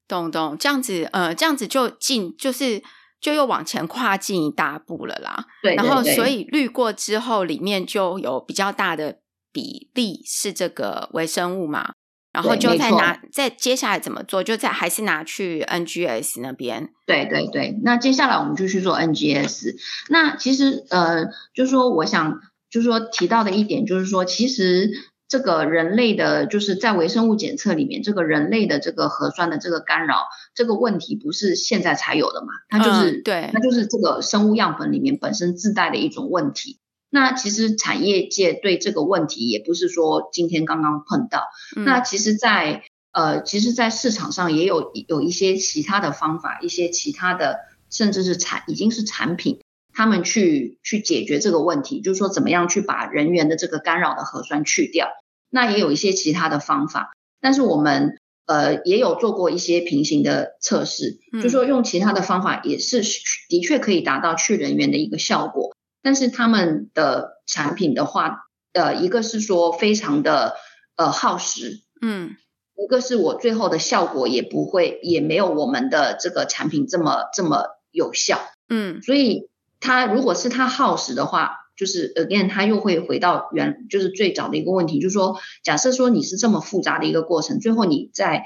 [0.07, 2.81] 懂懂，这样子，呃，这样子就进，就是
[3.19, 5.45] 就又往前跨进一大步了啦。
[5.61, 9.19] 对，对，对，然后所以滤过之后，里面就有比较大的
[9.51, 11.93] 比例是这个微生物嘛。
[12.33, 14.43] 然后就再拿，再接下来怎么做？
[14.43, 16.89] 就再还是拿去 NGS 那边。
[17.05, 19.75] 对对对，那接下来我们就去做 NGS。
[20.09, 22.39] 那其实呃，就是说，我想
[22.69, 24.91] 就是说提到的一点，就是说，其实
[25.27, 32.47] 这个人类的，就是在微生物检测里面，这个人类的这个核酸的这个干扰这个问题，不是现在才有的嘛？
[32.69, 36.79] 它就是、嗯、对，它就是这个生物样本里面本身自带的一种问题。
[37.11, 41.43] 那其实产业界对这个问题也不是说今天刚刚碰到。
[41.75, 49.59] 嗯、那其实在，在呃，其实，在市场上也有有一些其他的方法，一些其他的，甚至是产已经是产品，
[49.93, 55.09] 他们去去解决这个问题，就是说怎么样去把人员的这个干扰的核酸去掉。
[55.49, 63.03] 那也有一些其他的方法，但是我们呃也有做过一些平行的测试，就是说用其他的方法也是
[63.49, 65.75] 的确可以达到去人员的一个效果。
[66.01, 70.55] 但是他们的产品的话，呃，一个是说非常的
[70.95, 72.35] 呃耗时，嗯，
[72.75, 88.45] 一个是我最后的效果也不会，也没有我们的这个产品这么这么有效，嗯，所以它如果是它耗时的话，就是 again，它又会回到原，就是最早的一个问题，就是说，假设说你是这么复杂的一个过程，最后你在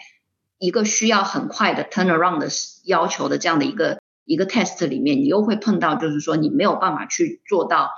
[0.57, 2.47] 一个需要很快的 turnaround 的
[2.85, 7.91] 要求的这样的一个一个 test 里面，你又会碰到，就是说你没有办法去做到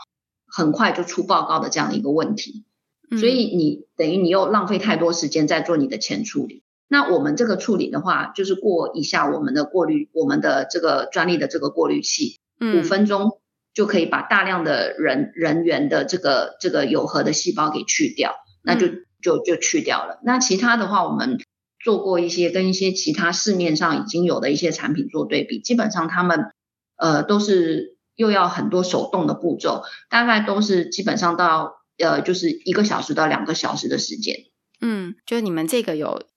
[0.45, 2.65] 很快就出报告的这样的一个问题，
[3.19, 6.63] 所以你等于你又浪费太多时间在做你的前处理。
[6.89, 13.39] 那我们这个处理的话，就是过一下我们的过滤，我们的这个专利的这个过滤器，五分钟
[13.73, 18.87] 就可以把大量的人人员的这个这个有核的细胞给去掉，那就
[19.21, 20.19] 就就去掉了。
[20.23, 21.39] 那其他的话，我们
[21.87, 26.51] 做过一些跟一些其他市面上已经有的一些产品做对比，基本上他们
[26.97, 34.35] 呃都是又要很多手动的步骤，大概都是基本上到呃就是一个小时到两个小时的时间。
[34.81, 36.27] 嗯，就是你们这个有。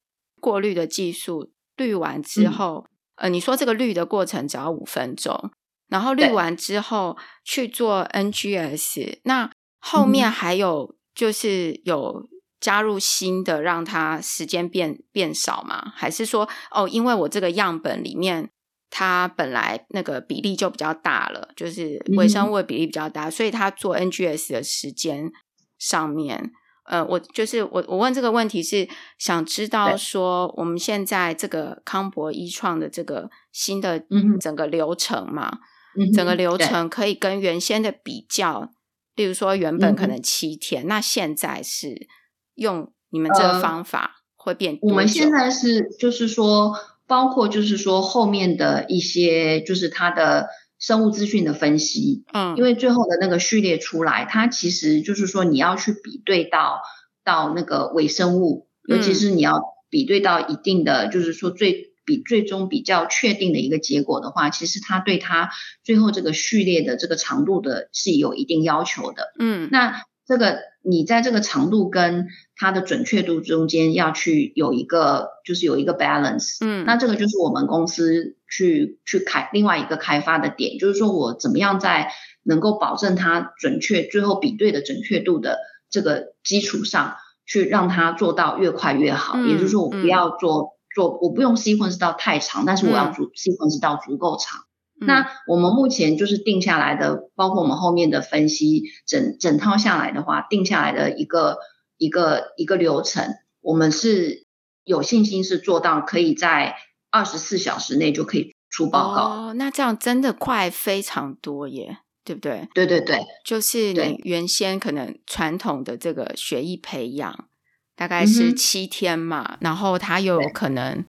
[0.42, 2.86] 过滤的技术滤完之后，
[3.16, 5.50] 嗯、呃，你说这个滤的过程只要五分钟，
[5.86, 12.26] 然后滤完之后去做 NGS，那后面还有就是有
[12.60, 15.92] 加入新的，让它时间变变少吗？
[15.96, 18.50] 还是说哦，因为我这个样本里面
[18.90, 25.32] 它本来那个比例就比较大了，就是微生物的比例比较大，嗯、所以它做 NGS 的时间
[25.78, 26.52] 上面。
[26.84, 34.02] 呃，我就是我，我问这个问题是想知道说，我们现在这个康博医创的这个新的
[34.40, 35.60] 整个流程嘛，
[35.96, 38.72] 嗯、整个流程可以跟原先的比较，
[39.14, 42.08] 例如说原本可能七天，嗯、那现在是
[42.54, 44.74] 用你们这个方法会变？
[44.74, 50.48] 呃，我们现在是就是说，包括就是说后面的一些就是它的。
[50.82, 56.80] 生物资讯的分析，嗯，因为最后的那个序列出来，它其实就是说你要去比对到
[57.22, 65.50] 到那个微生物，尤其是你要比对到一定的，嗯、就是说最比最终比较确定的一个结果的话，其实它对它
[65.84, 70.69] 最后这个序列的这个长度的是有一定要求的，嗯，那这个。
[70.82, 82.10] 你在这个长度跟它的准确度中间要去有一个，就是有一个 balance，嗯，那这个就是我们公司去去开另外一个开发的点，就是说我怎么样在
[82.42, 85.58] 能够保证它准确，最后比对的准确度的
[85.90, 87.16] 这个基础上
[87.46, 94.60] 去让它做到越快越好，嗯，也就是说我不要做做，我不用 sequence 到太长，但是我要足 sequence 到足够长。
[95.00, 101.58] 那我们目前就是定下来的，包括我们后面的分析，整整套下来的话，定下来的一个
[101.96, 104.46] 一个一个流程，我们是
[104.84, 106.74] 有信心是做到可以在
[107.10, 109.22] 二十四小时内就可以出报告。
[109.22, 112.68] 哦，那这样真的快非常多耶，对不对？
[112.74, 117.48] 对对对，就是你原先可能传统的这个学艺培养
[117.96, 121.04] 大概是七天嘛，嗯、然后它又有可能。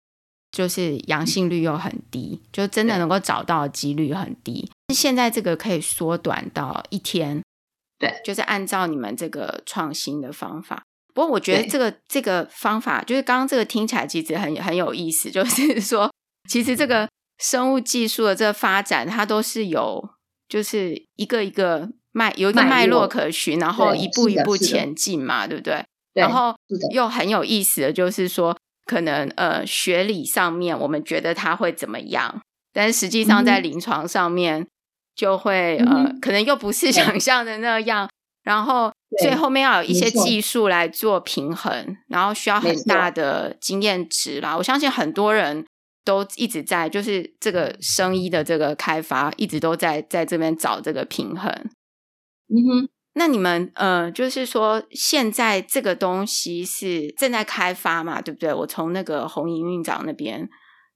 [0.59, 4.68] 就是阳性率又很低，就真的能够找到的几率很低。
[4.92, 7.40] 现在这个可以缩短到一天，
[7.97, 10.83] 对，就是按照你们这个创新的方法。
[11.14, 16.12] 不过我觉得这个这个方法，就是刚刚这个听起来其实很很有意思，就是说，
[16.51, 20.11] 其实这个生物技术的这个发展，它都是有
[20.49, 25.85] 就是一个一个脉有一个脉络可循，然后一步一步前进嘛，对不对？
[26.14, 26.57] 对然后
[26.92, 28.59] 又很有意思的就是说。
[28.88, 32.40] 可能呃，学理上面我们觉得它会怎么样，
[32.72, 34.66] 但是实际上在临床上面
[35.14, 38.09] 就会、嗯、呃，可能又不是想象的那样。
[38.09, 38.12] 对
[38.44, 44.57] 然后最后面要有一些技术来做平衡，然后需要很大的经验值啦。
[44.57, 45.66] 我相信很多人
[46.03, 51.53] 都一直在，就是这个生医的这个开发，一直都在在这边找这个平衡。
[52.48, 52.88] 嗯哼。
[53.18, 58.54] 那你们呃，就是说现在这个东西是正在开发嘛，对不对？
[58.54, 60.48] 我从那个红营运长那边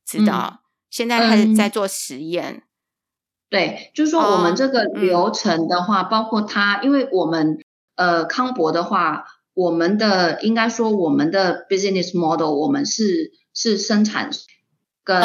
[0.06, 0.58] 知道，嗯、
[0.88, 2.54] 现在开始在做实验。
[2.54, 2.62] 嗯、
[3.50, 7.58] 对，就是说我们这个流程的话，包括它，因为我们
[7.96, 14.30] 呃康博的话，我们的应该说我们的 business model，我们是是生产
[15.04, 15.20] 跟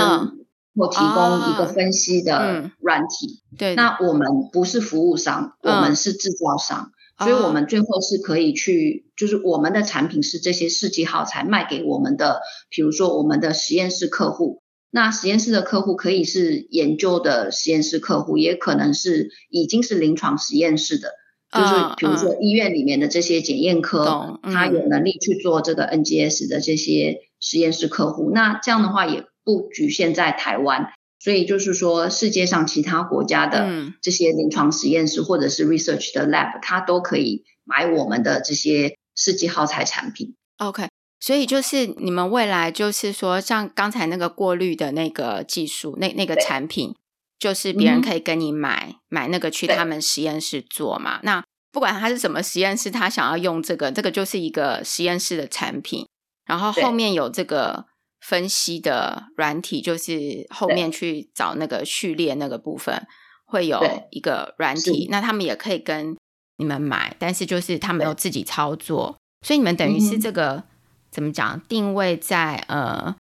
[0.78, 3.42] 或提供一个分析的软体。
[3.58, 6.92] 对，那我们不是服务商，嗯、我们是制造商。
[7.20, 14.62] 所以我们最后是可以去，就是我们的产品是这些试剂耗材卖给我们的，比如说我们的实验室客户。
[14.92, 21.10] 那实验室的客户可以是研究的实验室客户，也可能是已经是临床实验室的，
[21.52, 28.30] 就是比如说医院里面的这些检验科，他有能力去做这个 NGS 的这些实验室客户。
[28.32, 30.92] 那这样的话也不局限在台湾。
[31.20, 33.68] 所以就是说，世界上其他国家的
[34.02, 40.36] 这些临床实验室或者是 research 的 lab，它都可以买我们的这些试剂耗材产品。
[40.58, 40.88] OK，
[41.20, 46.96] 所以就是你们未来就是说，像刚才那个过滤的那个技术，那那个产品，
[47.40, 51.20] 就是别人可以跟你买、嗯、买那个去他们实验室做嘛。
[51.24, 56.08] 那不管他是什么实验室，他想要用这个，这个就是一个实验室的产品。
[56.46, 57.86] 然后后面有这个
[58.20, 63.06] 分析的软体，就是后面去找那个序列那个部分，
[63.46, 65.08] 会有一个软体。
[65.10, 66.18] 那他们也可以跟
[66.58, 70.64] 你们买，但是就是他们有自己操作，所以你们等于是这个、嗯、
[71.12, 71.62] 怎么讲？
[71.68, 73.16] 定位在呃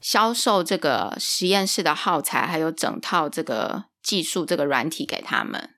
[0.00, 5.70] 销售这个实验室的耗材，还有整套这个技术这个软体给他们，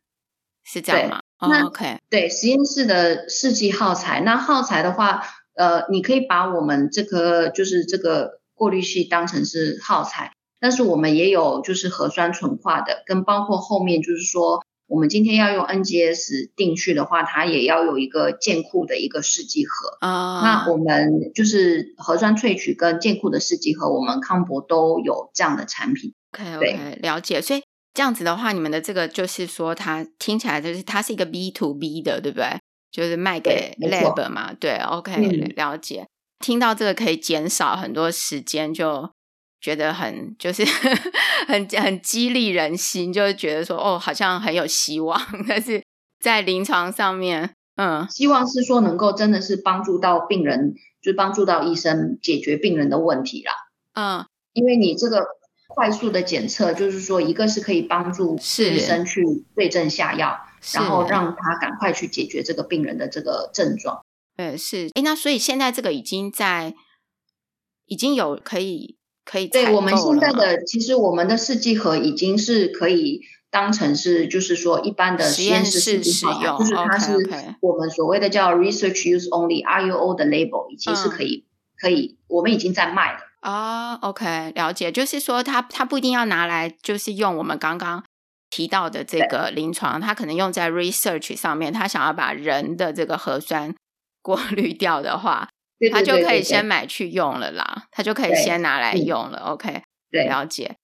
[0.64, 1.20] 是这样吗？
[1.40, 5.22] 那 OK，对，实验室的试剂耗材，那耗材的话，
[5.54, 20.40] 呃，你可以把我们这个就是这个过滤器当成是耗材，但是我们也有就是核酸纯化的，跟包括后面就是说，我们今天要用 NGS 定序的话，它也要有一个建库的一个试剂盒啊。
[20.40, 26.14] Uh, 那我们就是核酸萃取跟建库的试剂盒，我们康博都有这样的产品。
[26.32, 27.62] OK OK，了解，所以。
[27.96, 32.58] 这样子的话，你们的这个就是说，它听起来就是它是一个 B to B 的，对不对？
[32.90, 36.04] 就是卖给 lab 嘛，对，对，OK，嗯，了解。
[36.44, 39.10] 听到这个可以减少很多时间，就
[39.62, 40.62] 觉得很就是
[41.48, 45.18] 很很激励人心，就觉得说哦，好像很有希望。
[45.48, 45.82] 但是
[46.20, 53.52] 在临床上面，嗯，希望是说能够真的是帮助到病人，就帮助到医生解决病人的问题啦。
[53.94, 55.24] 嗯，因为你这个。
[55.66, 59.24] 快速的检测，就是说，一个是可以帮助医生去
[59.56, 60.38] 对症下药，
[60.72, 64.03] 然后让他赶快去解决这个病人的这个症状。
[64.36, 64.88] 对，是。
[64.94, 66.74] 哎，那所以现在这个已经在
[67.86, 73.20] 已经有可以可以对我们现在的，其实我们的试剂盒已经是可以
[73.50, 77.12] 当成是，就是说一般的实验室使用，就是它是
[77.60, 83.18] 我们所谓的叫 Research Use Only（RUO） 的 label，已经是可以、嗯、可以，我们已经在卖了。
[83.40, 88.02] 啊、oh，OK，了解，就是说它它不一定要拿来，就是用我们刚刚
[88.48, 93.74] 提到的这个临床，它可能用在 research 上面，他想要把人的这个核酸
[94.24, 95.46] 过 滤掉的话，
[95.78, 100.76] 对对对对对，他就可以先买去用了啦，他就可以先拿来用了，OK，对，了解。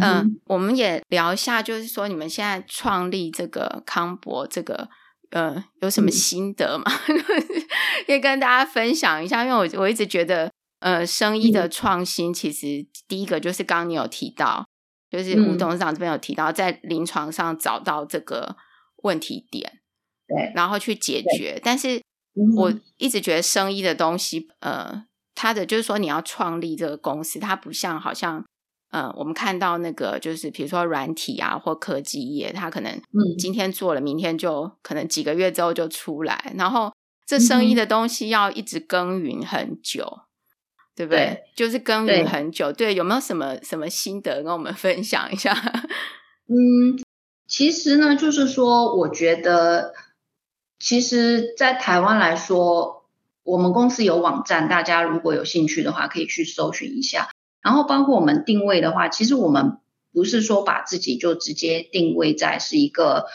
[0.00, 4.88] 嗯、呃，我们也聊一下，就是说你们现在创立这个康博，这个
[5.30, 6.84] 呃有什么心得吗？
[8.06, 10.50] 可、嗯、以跟大家分享一下，因为我我一直觉得。
[10.78, 14.68] 呃，生意的创新其实第一个就是刚刚你有提到，
[15.10, 18.54] 就是吴董事长这边有提到，在临床上找到这个
[19.02, 19.80] 问题点，
[20.28, 21.58] 对，然后去解决。
[21.64, 22.02] 但是
[22.56, 28.44] 我一直觉得生意的东西，呃，它的就是说你要创立这个公司，它不像好像，
[28.90, 33.00] 呃，我们看到那个就是比如说软体啊或科技业，它可能
[33.38, 36.92] 今天做了，明天就可能几个月之后就出来，然后
[37.26, 40.20] 这生意的东西要一直耕耘很久。
[40.98, 41.18] 对不对？
[41.18, 42.72] 对，就是耕耘很久。
[42.72, 45.52] 对，对，有没有什么什么心得跟我们分享一下？
[46.48, 46.96] 嗯，
[47.46, 49.92] 其实呢，就是说，我觉得，
[50.78, 53.04] 其实，在台湾来说，
[53.42, 57.30] 我们公司有网站，大家如果有兴趣的话，可以去搜寻一下。
[57.62, 59.78] 然后，包括我们定位的话，其实我们
[60.12, 63.26] 不是说把自己就直接定位在是一个，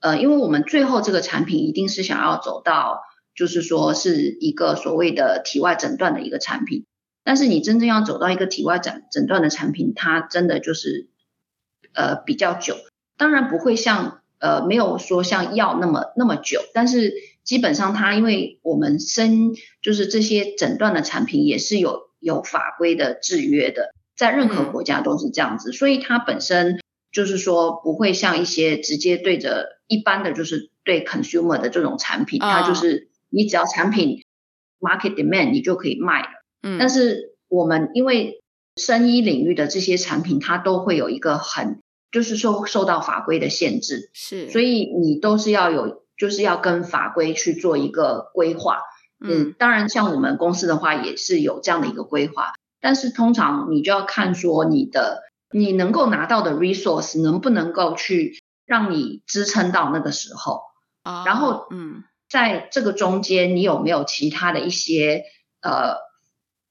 [0.00, 3.02] 呃，因为我们最后这个产品一定是想要走到，
[3.34, 6.84] 就是说是一个所谓的体外诊断的一个产品。
[7.24, 11.08] 但是你真正要走到一个体外诊诊断的产品，它真的就是
[11.92, 12.76] 呃比较久，
[13.16, 17.14] 当然不会像呃没有说像药那么那么久，但是
[17.44, 26.80] 基本上它因为我们生就是这些诊断的产品也是有有法规的制约的，在任何国家都是这样子，所以它本身
[27.10, 34.24] 就是说不会像一些直接对着一般的就是对 consumer 的这种产品，它就是你只要产品
[34.80, 36.28] market demand 你就可以卖了。
[36.62, 38.42] 嗯，但是我们因为
[38.76, 41.80] 生医领域的这些产品，它都会有一个很，
[42.10, 48.80] 就是受受到法规的限制，是，所以你都是要有，就是要跟法规去做一个规划。
[49.20, 60.62] 嗯，当然像我们公司的话，也是有这样的一个规划，但是通常你就要看说你的你能够拿到的 resource 能不能够去让你支撑到那个时候。
[61.04, 65.24] 哦，然后嗯，在这个中间你有没有其他的一些
[65.62, 66.08] 呃。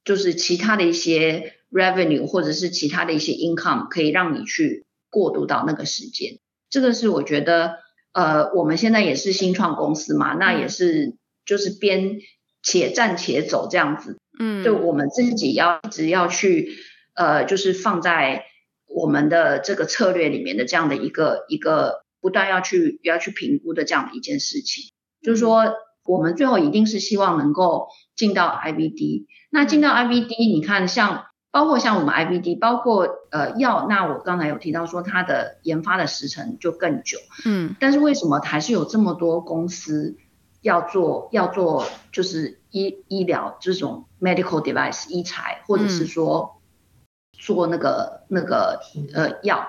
[0.04, 6.38] 就是其他的一些 revenue 或者是其他的一些 income 可以让你去过渡到那个时间，
[6.70, 7.78] 这个是我觉得，
[8.12, 12.18] 呃，我们现在也是新创公司嘛，那也是就是边
[12.62, 16.70] 且战且走这样子，嗯，就我们自己要一直要去，
[17.14, 18.44] 呃，就是放在
[18.86, 24.92] 我们的这个策略里面的这样的一个一个不断要去要去评估的这样的一件事情，
[25.22, 25.74] 就是说。
[26.04, 29.26] 我们最后一定是希望能够进到 IVD。
[29.50, 40.18] 那进到 IVD，你看像包括像我们 I B D，包括呃药，那我刚才有提到说它的研发的时程就更久，嗯，但是为什么还是有这么多公司
[40.60, 46.60] 要做要做就是医医疗这种 medical device 医材，或者是说
[47.32, 48.80] 做那个、嗯、那个
[49.14, 49.66] 呃药，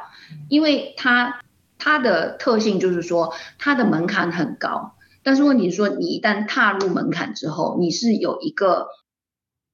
[0.49, 1.39] 因为它
[1.77, 8.89] 它的特性就是说它的门槛很高，但是问题是说你一旦踏入门槛之后，你是有一个。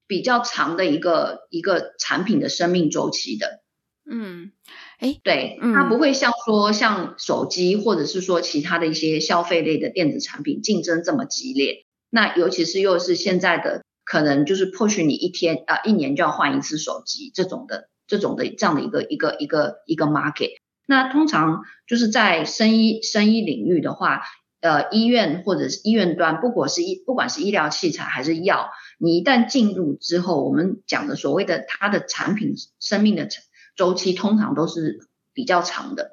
[0.08, 3.62] 比较长的一个一个产品的生命周期的，
[4.10, 4.52] 嗯，
[5.00, 11.86] 哎，对，它不会像说像手机或者是说其他的一些消费类的电子产品竞争这么激烈。
[12.12, 20.52] 那尤其是又是现在的可能就是 push 你一天啊、呃、一年就要换一次手机这种的这种的这样的一个一个一个一个 market。
[20.86, 24.22] 那通常就是在生医生医领域的话，
[24.62, 28.70] 呃，医院或者是医院端，不管是医不管是医疗器材还是药。
[28.98, 33.28] 你一旦进入之后，我们讲的所谓的它的产品生命的
[33.76, 36.12] 周期，通常都是比较长的，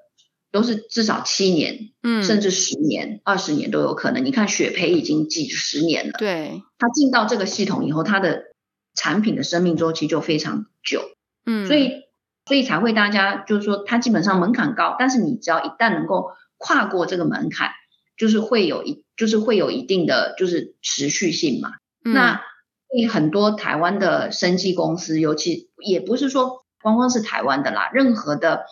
[0.51, 4.25] 都是至少七年，嗯，甚至十年、二十年都有可能。
[4.25, 8.47] 你看雪培已经几十年了，对，它进到这个系统以后，它的
[8.95, 11.03] 产品的生命周期就非常久，
[11.47, 12.03] 嗯，所以
[12.47, 17.71] 所以才会大家就是说，它基本上门槛高，但是你只要一旦能够跨过这个门槛，
[18.17, 21.71] 就是会有一就是会有一定的就是持续性嘛，
[22.05, 22.43] 嗯、那。
[23.11, 28.67] 很多台湾的生技公司，尤其也不是说光光是台湾的啦，任何的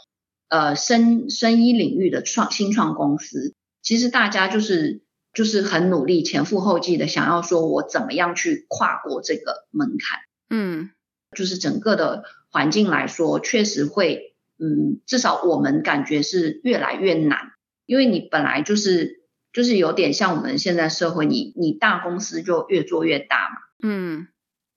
[0.49, 5.03] 呃生生医领域的创新创公司，其实大家就是
[5.33, 10.19] 就是很努力，前赴后继的想要说，我怎么样去跨过这个门槛？
[10.51, 10.91] 嗯，
[11.37, 17.53] 就是整个的环境来说，确实会，嗯，至少我们感觉是越来越难，
[17.87, 19.20] 因为你本来就是
[19.53, 23.57] 就是有点像我们现在社会，你你大公司就越做越大嘛。
[23.83, 24.29] 嗯，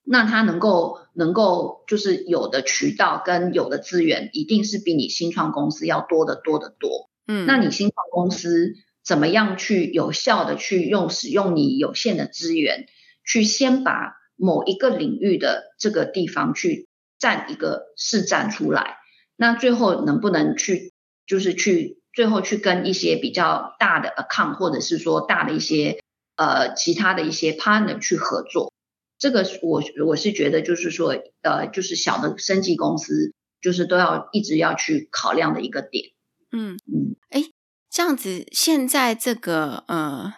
[0.02, 7.10] 那他能够能够就是有的渠道跟有的资源，一定是比你新创公司要多得多得多。
[7.26, 12.86] 嗯，那你新创公司怎么样去有效的去用使用你有限的资源，
[13.24, 18.96] 去先把某一个领域的这个地方去占一个市占出来，
[19.36, 20.92] 那最后能不能去
[21.26, 26.00] 就是去最后去跟一些比较大的 account 或者是说大的一些
[26.36, 28.72] 呃其他的一些 partner 去合作？
[29.18, 36.10] 这个我我是觉得就是说，呃，就是小的生技公司，就是都要一直要去考量的一个点。
[36.50, 37.44] 嗯嗯，哎，
[37.90, 40.34] 这样子，现在这个呃，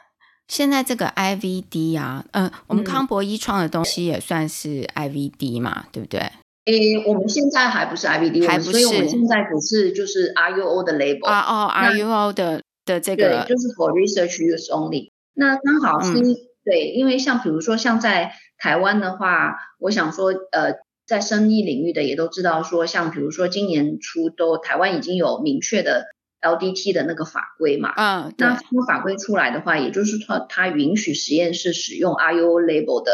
[0.47, 6.31] 现在这个 IVD 啊，呃，我们康博医创的东西也算是 IVD 嘛，嗯、对不对？
[6.67, 15.11] 诶，我们现在还不是 IBD，还不是，所以我们现在只是就是 RUO 的 label 啊哦，RUO 的的这个，对，就是 for research use only。
[15.33, 20.75] 那刚好是、嗯、对，因为像比如说像在台湾的话，我想说，呃，
[21.07, 26.07] 在生意领域的也都知道说，像比如说今年初都台湾已经有明确的
[26.41, 33.13] LDT 的那个法规嘛，嗯，那这个法规出来的话，也就是说它允许实验室使用 RUO label 的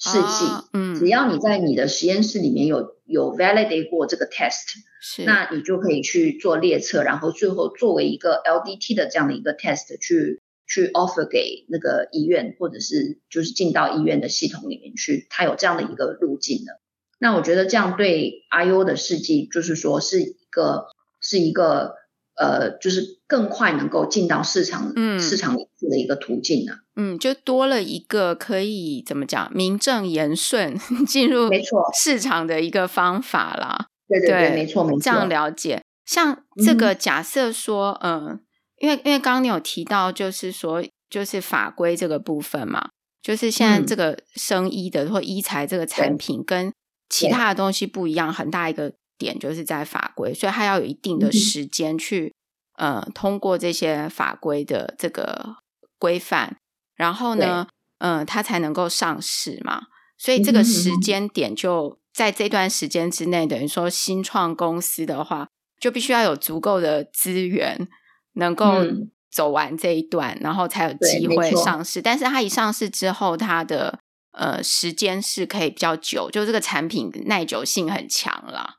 [0.00, 10.40] 试剂，哦，嗯，只要你在你的实验室里面有有 validate 过这个 test，是，那你就可以去做列测，然后最后作为一个 LDT 的这样的一个 test 去。
[10.72, 16.78] 去 offer 给那个医院，或者是就是进到医院的系统里面去，它有这样的一个路径的。
[17.18, 20.86] 那我觉得这样对 RUO 的试剂，就是说是一个
[21.20, 21.96] 是一个
[22.36, 26.72] 呃，就是更快能够进到市场、嗯、市场的一个途径呢。
[26.96, 33.86] 嗯，就多了一个可以怎么讲名正言顺 进入没错市场的一个方法啦。
[34.08, 35.00] 对对对，对没错没错。
[35.00, 38.26] 这样了解，像这个假设说，嗯。
[38.26, 38.40] 呃
[38.80, 42.88] 因为因为刚刚你有提到，就是说就是法规这个部分嘛，
[43.20, 46.72] 就是现在这个生医的或医材这个产品跟
[47.10, 52.34] 其他的东西不一样，很大一个点就是在法规，所以它要有一定的时间去
[52.78, 55.56] 呃通过这些法规的这个
[55.98, 56.56] 规范，
[56.96, 57.68] 然后呢，
[57.98, 59.82] 嗯、呃，它才能够上市嘛。
[60.16, 65.48] 所以这个时间点就在这段时间之内，等于说新创公司的话，
[65.78, 67.86] 就必须要有足够的资源。
[68.34, 68.84] 能够
[69.28, 72.00] 走完这一段，嗯、然后才有机会上市。
[72.00, 73.98] 但是它一上市之后，它的
[74.30, 78.74] 呃时间是可以比较久，就这个产品耐久性很强了，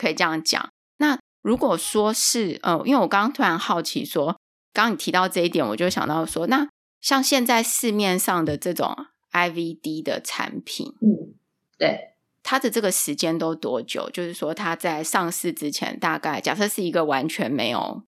[0.00, 0.70] 可以这样讲。
[0.96, 4.38] 那如果说是呃，因为我刚刚突然好奇说，
[4.72, 6.68] 刚刚你提到这一点，我就想到说，那
[7.00, 8.96] 像现在市面上的这种
[9.32, 11.34] IVD 的产品，嗯，
[11.78, 14.08] 对，它的这个时间都多久？
[14.10, 18.02] 就是说它在上市之前，大概假设是一个完全没有。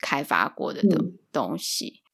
[0.00, 2.06] 开发过的东东西，嗯，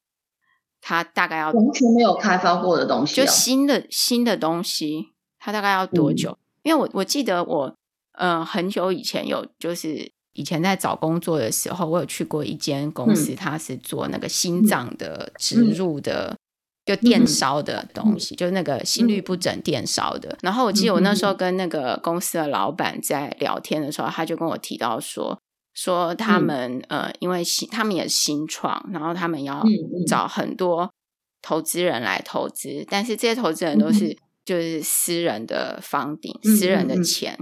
[0.80, 6.30] 它大概要完全没有开发过的东西，哦，就新的新的东西，它大概要多久？
[6.30, 7.76] 嗯，因为我我记得我
[8.18, 16.30] 嗯、呃，很久以前有，就是以前在找工作的时候，我有去过一间公司，它、嗯、是做那个心脏的植入的。
[16.32, 16.38] 嗯
[16.86, 20.28] 就电烧的东西，嗯、就是那个心律不整电烧的。
[20.28, 25.40] 嗯、然后我记得我那时候跟那个公司的老板在聊天的时候，他就跟我提到说，
[25.72, 29.64] 说他们、嗯、呃，因为新他们也是新创，然后他们要
[30.06, 30.92] 找很多
[31.40, 37.34] 投资人来投资，嗯、但是这些投资人都是就是私人的 funding、嗯、私人的钱。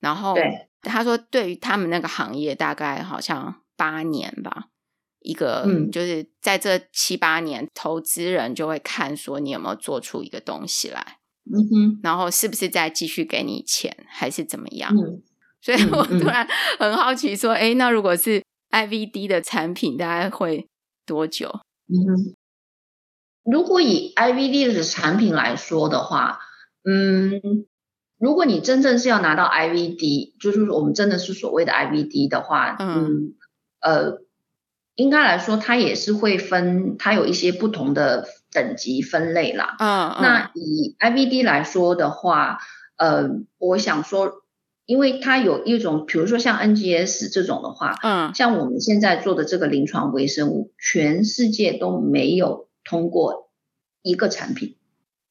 [0.00, 0.34] 然后
[0.82, 4.68] 他说，对于他们那个行业，大概好像八年吧。
[5.20, 14.94] 一个，嗯，就是在这七八年，投资人就会看说你有没有做出一个东西来，嗯哼，然后是不是再继续给你钱，还是怎么样？
[14.96, 15.20] 嗯，
[15.60, 16.46] 所以我突然
[16.78, 18.40] 很好奇，说，哎，那如果是
[18.70, 20.68] IVD 的产品，大概会
[21.04, 21.48] 多久？
[21.88, 22.36] 嗯哼，
[23.50, 26.38] 如果以 IVD 的产品来说的话，
[26.84, 27.32] 嗯，
[28.18, 33.34] 如果你真正是要拿到 IVD，就是我们真的是所谓的 IVD 的话，嗯，嗯
[33.80, 34.26] 呃。
[34.98, 39.76] 应该来说，它也是会分，它有一些不同的等级分类啦。
[39.78, 42.60] 嗯，嗯，那以 IVD 来说的话，
[42.96, 44.42] 呃，我想说，
[44.86, 53.50] 因为它有一种，比如说像 NGS 这种的话，嗯，像我们现在做的这个临床微生物，全世界都没有通过
[54.00, 54.76] 一个产品。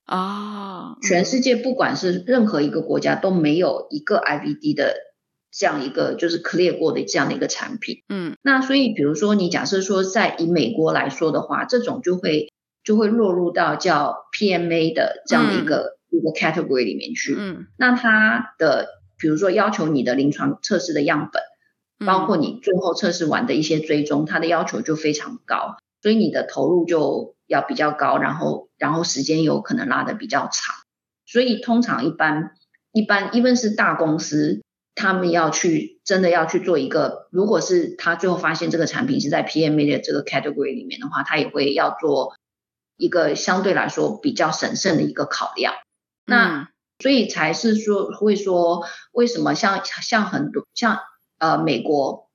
[0.05, 4.95] 啊，嗯，全世界不管是任何一个国家都没有一个 IVD 的。
[5.57, 12.51] 这样一个就是 clear 过的这样的一个产品，嗯，那所以比如说你假设说在以美国来说的话，这种就会
[12.83, 21.41] 就会落入到叫 PMA 的这样的一个、嗯、一个 category 里面去，嗯，那它的比如说要求你的临床测试的样本，
[22.05, 30.75] 包括你最后测试完的一些追踪，它的要求就非常高，所以你的投入就要比较高，然后然后时间有可能拉的比较长，
[31.25, 32.51] 所以通常一般
[32.91, 34.61] 一般因为是大公司。
[34.97, 42.37] 他们要去真的要去做一个，如果是他最后发现这个产品是在 PMA 的这个 category 里面的话，他也会要做
[42.95, 45.73] 一个相对来说比较审慎的一个考量。
[45.73, 45.83] 嗯、
[46.27, 46.69] 那
[46.99, 50.99] 所以才是说会说为什么像像很多像
[51.39, 52.29] 呃美国，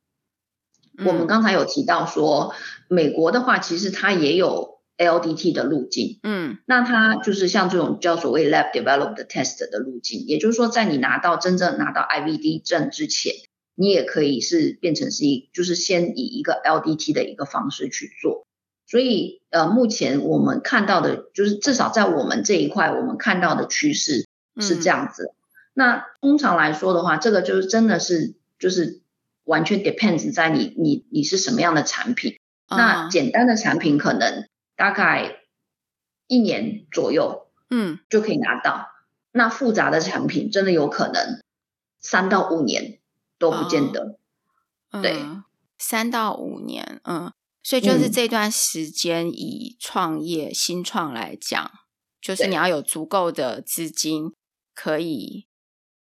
[1.07, 2.55] 我们刚才有提到说
[2.89, 4.80] 美国的话，其实它也有。
[5.01, 13.33] LDT 的路径，嗯，那它就是像这种叫所谓 lab developed test 的路径，也就是说，在你拿到真正拿到 IVD 证之前，
[13.75, 18.47] 你也可以是变成是一，就是先以一个 LDT 的一个方式去做。
[18.87, 24.27] 所以，呃，目前我们看到的，就是至少在我们这一块，我们看到的趋势
[24.61, 25.33] 是这样子。
[25.33, 25.37] 嗯、
[25.73, 29.01] 那通常来说的话，这个就是真的是就是
[29.45, 32.37] 完全 depends 在你你你是什么样的产品。
[32.69, 34.45] 嗯、那简单的产品可能。
[34.81, 35.43] 大概
[36.27, 38.77] 一年左右，嗯，就可以拿到。
[38.79, 38.89] 嗯、
[39.33, 41.43] 那复杂的产品真的有可能
[41.99, 42.99] 三到五年
[43.39, 44.19] 都不见得。
[44.91, 45.23] 嗯、对，
[45.77, 47.31] 三到五年，嗯，
[47.63, 51.71] 所以就是这段时间以创业、嗯、新创来讲，
[52.19, 54.33] 就是你要有足够的资金，
[54.75, 55.47] 可以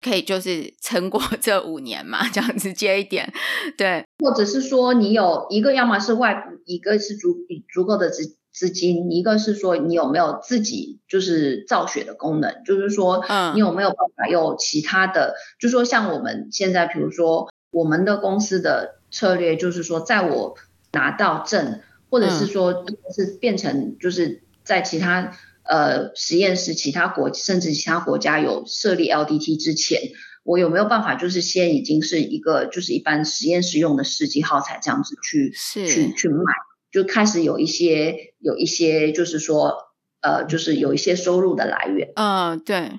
[0.00, 3.34] 可以就是撑过这五年嘛， 这样直接一点，
[3.76, 4.06] 对。
[4.20, 7.36] 或者是说你有一个，要么是外部，一个是足
[7.74, 8.36] 足够的资。
[8.52, 20.56] 资金，一个是说你有没有自己就是造血的功能，就是说，嗯，你有没有办法有其他的，嗯、就是说像我们现在，比如说我们的公司的策略，就是说，在我
[20.92, 21.80] 拿到证，
[22.10, 22.84] 或者是说
[23.14, 25.32] 是变成就是在其他
[25.62, 30.00] 呃实验室、其他国甚至其他国家有设立 LDT 之前，
[30.42, 35.52] 我有没有办法就是先已经是一个就是一般实验室用的试剂耗材这样子去
[35.86, 36.42] 去去卖。
[36.90, 39.76] 就开始有一些有一些，就是说，
[40.20, 42.12] 呃，就是有一些收入的来源。
[42.16, 42.92] 嗯，对。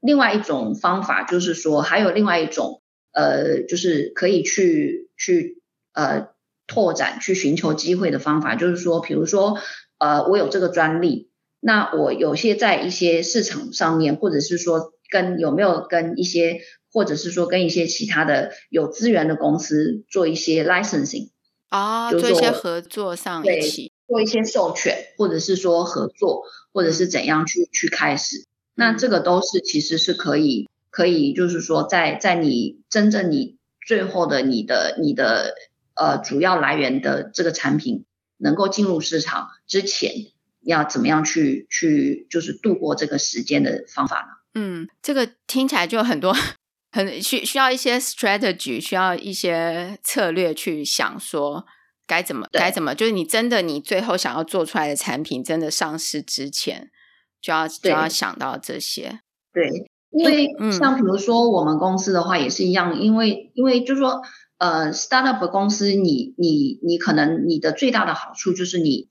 [0.00, 5.62] 另外一种方法就是说，还有另外一种，呃，就是可以去去
[5.94, 6.28] 呃
[6.66, 9.58] 拓展、去寻求机会的方法，就是说，比如说，
[9.98, 16.60] 呃，我有这个专利，那我有些在一些市场上面，或者是说跟有没有跟一些，
[16.92, 21.30] 或者是说跟一些其他的有资源的公司做一些 licensing。
[21.74, 28.46] 啊，做一些合作上一起做一些授权，或者是说合作，或者是怎样去、嗯、去开始，
[28.76, 35.56] 那这个都是其实是可以可以，就是说在在你真正你最后的你的你的
[35.96, 38.04] 呃主要来源的这个产品
[38.36, 40.12] 能够进入市场之前，
[40.62, 44.60] 要怎么样去去就是度过这个时间的方法呢？
[44.60, 46.36] 嗯，这个听起来就很多。
[46.94, 51.66] 很需需要一些 strategy，需要一些策略去想说
[52.06, 56.92] 该怎么该怎么，就是你真的你最后想要做出来的产品真的上市之前，
[57.40, 59.18] 就要就要想到这些。
[59.52, 64.22] 对，因为像比如说我们公司的话也是一样，因为因为就是说
[64.58, 69.08] 呃，startup 公司你你你可能你的最大的好处就是你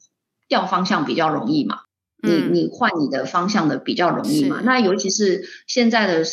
[0.47, 1.81] 调方向比较容易嘛，
[2.21, 4.61] 嗯、你你换你的方向的比较容易嘛。
[4.63, 6.23] 那尤其是现在的，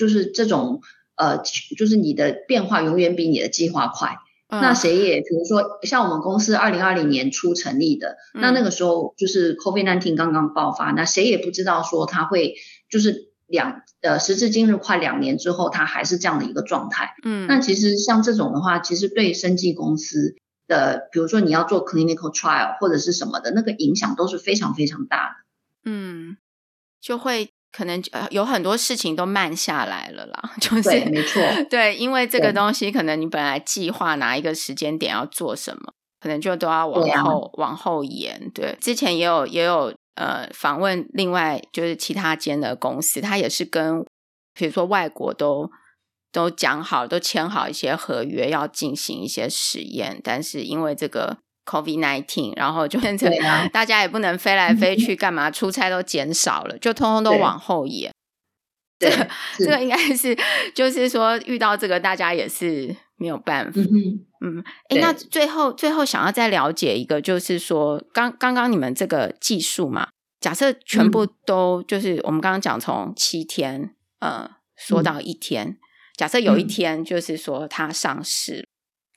[0.00, 0.80] 就是这种
[1.14, 1.42] 呃，
[1.76, 4.16] 就是你的变化永远比你的计划快。
[4.48, 12.56] 那谁也，比如说像我们公司二零二零年初成立的，嗯、那那个时候就是 COVID-19 刚刚爆发，那谁也不知道说它会
[12.90, 17.14] 就是两呃时至今日快两年之后，它还是这样的一个状态。
[17.22, 20.34] 嗯，那其实像这种的话，其实对生技公司
[20.66, 25.34] 的，比如说你要做 clinical trial 或者是什么的，那个影响都是非常非常大的。
[25.84, 26.38] 嗯，
[27.00, 27.49] 就会。
[27.72, 31.40] 可能呃有很多事情都慢下来了啦， 就是，没错，
[31.70, 38.50] 对，因为这个东西可能你本来计划哪一个时间点要做什么，可能就都要往后、啊、往后延。
[38.54, 44.04] 对，之前也有也有呃访问另外就是其他间的公司，他也是跟
[44.54, 45.70] 比如说外国都
[46.32, 51.38] 都讲好，都签好一些合约，要进行一些实验，但是因为这个。
[51.70, 53.30] COVID-19，然后就变成
[53.72, 58.10] 大家也不能飞来飞去，干嘛出差都减少了，就通通都往后延。
[58.98, 60.36] 这个这个应该是，
[60.74, 63.80] 就是说遇到这个大家也是没有办法。
[64.42, 70.08] 嗯，哎，那最后最后想要再了解一个，就是说刚刚刚你们这个技术嘛，
[70.40, 75.78] 假设全部都就是我们刚刚讲从七天呃说到一天，
[76.16, 78.66] 假设有一天就是说它上市。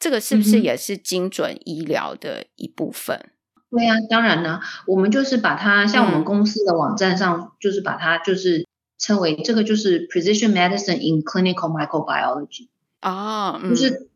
[0.04, 3.18] 这个是不是也是精准医疗的一部分？
[3.18, 3.32] 嗯、
[3.72, 12.68] 对呀、啊，当然呢，我们就是把它像我们公司的网站上，就是把它就是称为这个就是 precision medicine in clinical microbiology
[13.01, 14.10] 哦，嗯、就是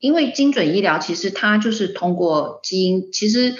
[0.00, 3.54] 因为精准医疗其实它就是通过基因，其实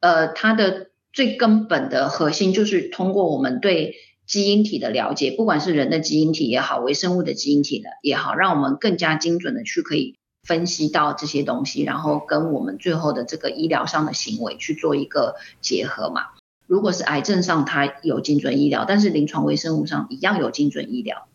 [0.00, 3.94] 呃它的最根本的核心就是通过我们对
[4.26, 10.18] 基因体的了解，不管是人的基因体也好，微生物的基因体的也好，让我们更加精准的去可以。
[10.42, 16.26] 分析到这些东西，然后跟我们最后的这个医疗上的行为去做一个结合嘛。
[16.66, 21.28] 如果是癌症上，它有精准医疗，但是临床微生物上一样有精准医疗。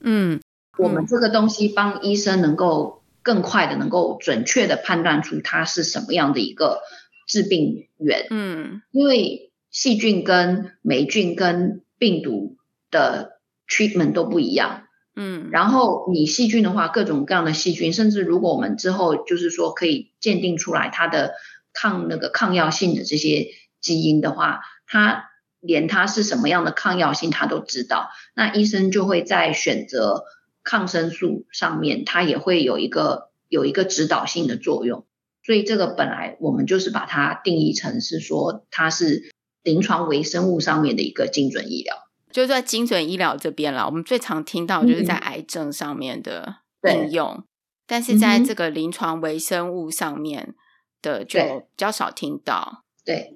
[0.00, 0.40] 嗯，
[0.78, 6.80] 我们这个东西帮医生能够更快的、能够准确的判断出它是什么样的一个
[7.26, 8.26] 致病源。
[8.30, 12.56] 嗯，因为细菌跟霉菌跟病毒
[12.90, 13.38] 的
[13.68, 14.87] treatment 都不一样。
[15.20, 21.32] 嗯，然后你细菌的话，各种各样的细菌，甚至如果我们之后就是说可以鉴定出来它的
[21.72, 23.48] 抗那个抗药性的这些
[23.80, 25.24] 基因的话，它
[25.58, 30.22] 连它是什么样的抗药性它都知道，那医生就会在选择
[30.62, 35.04] 抗生素上面，它也会有一个有一个指导性的作用。
[35.44, 39.32] 所以这个本来我们就是把它定义成是说它是
[39.64, 42.07] 临床微生物上面的一个精准医疗。
[42.30, 47.44] 就是在精准医疗这边啦，我们最常听到就是在癌症上面的应用，嗯、
[47.86, 50.54] 但是在这个临床微生物上面
[51.00, 52.84] 的就比较少听到。
[53.04, 53.32] 对，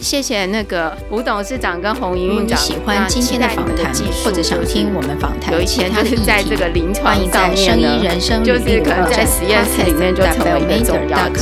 [0.00, 2.58] 谢谢那个吴董事长跟洪营运长。
[2.58, 11.40] 喜欢今天的访谈，或者想听我们访谈，有一些就是在这个临床上面呢，就是可能在实验室里面就成为一个重要的，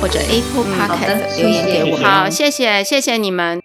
[0.00, 1.96] 或者 Apple Podcast 留言给我。
[1.96, 3.60] 好，谢谢谢谢你们。